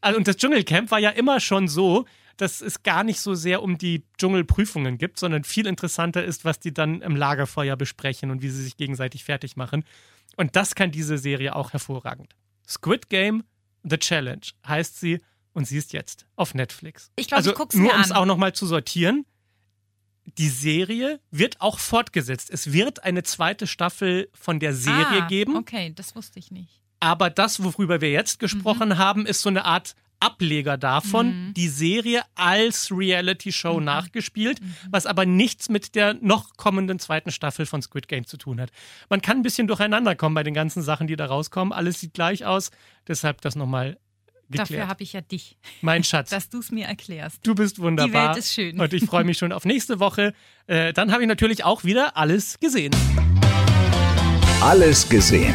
Also, 0.00 0.18
und 0.18 0.28
das 0.28 0.36
Dschungelcamp 0.36 0.90
war 0.90 0.98
ja 0.98 1.10
immer 1.10 1.40
schon 1.40 1.68
so, 1.68 2.04
dass 2.40 2.60
es 2.60 2.82
gar 2.82 3.04
nicht 3.04 3.20
so 3.20 3.34
sehr 3.34 3.62
um 3.62 3.78
die 3.78 4.04
Dschungelprüfungen 4.18 4.96
gibt, 4.98 5.18
sondern 5.18 5.44
viel 5.44 5.66
interessanter 5.66 6.24
ist, 6.24 6.44
was 6.44 6.58
die 6.60 6.72
dann 6.72 7.02
im 7.02 7.16
Lagerfeuer 7.16 7.76
besprechen 7.76 8.30
und 8.30 8.42
wie 8.42 8.48
sie 8.48 8.62
sich 8.62 8.76
gegenseitig 8.76 9.24
fertig 9.24 9.56
machen. 9.56 9.84
Und 10.36 10.56
das 10.56 10.74
kann 10.74 10.90
diese 10.90 11.18
Serie 11.18 11.54
auch 11.54 11.72
hervorragend. 11.72 12.34
Squid 12.66 13.08
Game 13.10 13.44
The 13.82 13.96
Challenge 13.98 14.40
heißt 14.66 14.98
sie 15.00 15.20
und 15.52 15.66
sie 15.66 15.76
ist 15.78 15.92
jetzt 15.92 16.26
auf 16.36 16.54
Netflix. 16.54 17.10
Ich 17.16 17.28
glaube, 17.28 17.38
also, 17.38 17.50
ich 17.50 17.56
guck's 17.56 17.74
nur 17.74 17.88
mir 17.88 17.94
um 17.94 18.00
es 18.00 18.12
auch 18.12 18.26
nochmal 18.26 18.52
zu 18.52 18.66
sortieren. 18.66 19.24
Die 20.36 20.48
Serie 20.48 21.20
wird 21.30 21.60
auch 21.60 21.78
fortgesetzt. 21.78 22.50
Es 22.50 22.72
wird 22.72 23.02
eine 23.02 23.22
zweite 23.22 23.66
Staffel 23.66 24.28
von 24.34 24.60
der 24.60 24.74
Serie 24.74 25.22
ah, 25.22 25.26
geben. 25.26 25.56
Okay, 25.56 25.92
das 25.94 26.14
wusste 26.14 26.38
ich 26.38 26.50
nicht. 26.50 26.82
Aber 27.00 27.30
das, 27.30 27.62
worüber 27.62 28.00
wir 28.00 28.10
jetzt 28.10 28.38
gesprochen 28.38 28.90
Mhm. 28.90 28.98
haben, 28.98 29.26
ist 29.26 29.40
so 29.40 29.48
eine 29.48 29.64
Art 29.64 29.94
Ableger 30.20 30.76
davon, 30.76 31.52
die 31.56 31.68
Serie 31.68 32.22
als 32.34 32.90
Mhm. 32.90 32.96
Reality-Show 32.98 33.80
nachgespielt, 33.80 34.60
was 34.90 35.06
aber 35.06 35.26
nichts 35.26 35.68
mit 35.68 35.94
der 35.94 36.14
noch 36.14 36.56
kommenden 36.56 36.98
zweiten 36.98 37.30
Staffel 37.30 37.66
von 37.66 37.82
Squid 37.82 38.08
Game 38.08 38.26
zu 38.26 38.36
tun 38.36 38.60
hat. 38.60 38.70
Man 39.08 39.20
kann 39.22 39.38
ein 39.38 39.42
bisschen 39.42 39.66
durcheinander 39.68 40.14
kommen 40.16 40.34
bei 40.34 40.42
den 40.42 40.54
ganzen 40.54 40.82
Sachen, 40.82 41.06
die 41.06 41.16
da 41.16 41.26
rauskommen. 41.26 41.72
Alles 41.72 42.00
sieht 42.00 42.14
gleich 42.14 42.44
aus. 42.44 42.70
Deshalb 43.06 43.40
das 43.42 43.54
nochmal 43.56 43.98
Dafür 44.50 44.64
geklärt. 44.64 44.88
habe 44.88 45.02
ich 45.02 45.12
ja 45.12 45.20
dich, 45.20 45.58
Mein 45.82 46.02
Schatz. 46.04 46.30
dass 46.30 46.48
du 46.48 46.58
es 46.58 46.70
mir 46.70 46.86
erklärst. 46.86 47.46
Du 47.46 47.54
bist 47.54 47.78
wunderbar. 47.78 48.08
Die 48.08 48.28
Welt 48.28 48.38
ist 48.38 48.54
schön. 48.54 48.80
Und 48.80 48.92
ich 48.94 49.04
freue 49.04 49.24
mich 49.24 49.36
schon 49.38 49.52
auf 49.52 49.64
nächste 49.64 50.00
Woche. 50.00 50.32
Äh, 50.66 50.92
dann 50.94 51.12
habe 51.12 51.22
ich 51.22 51.28
natürlich 51.28 51.64
auch 51.64 51.84
wieder 51.84 52.16
alles 52.16 52.58
gesehen. 52.58 52.92
Alles 54.60 55.08
gesehen. 55.08 55.54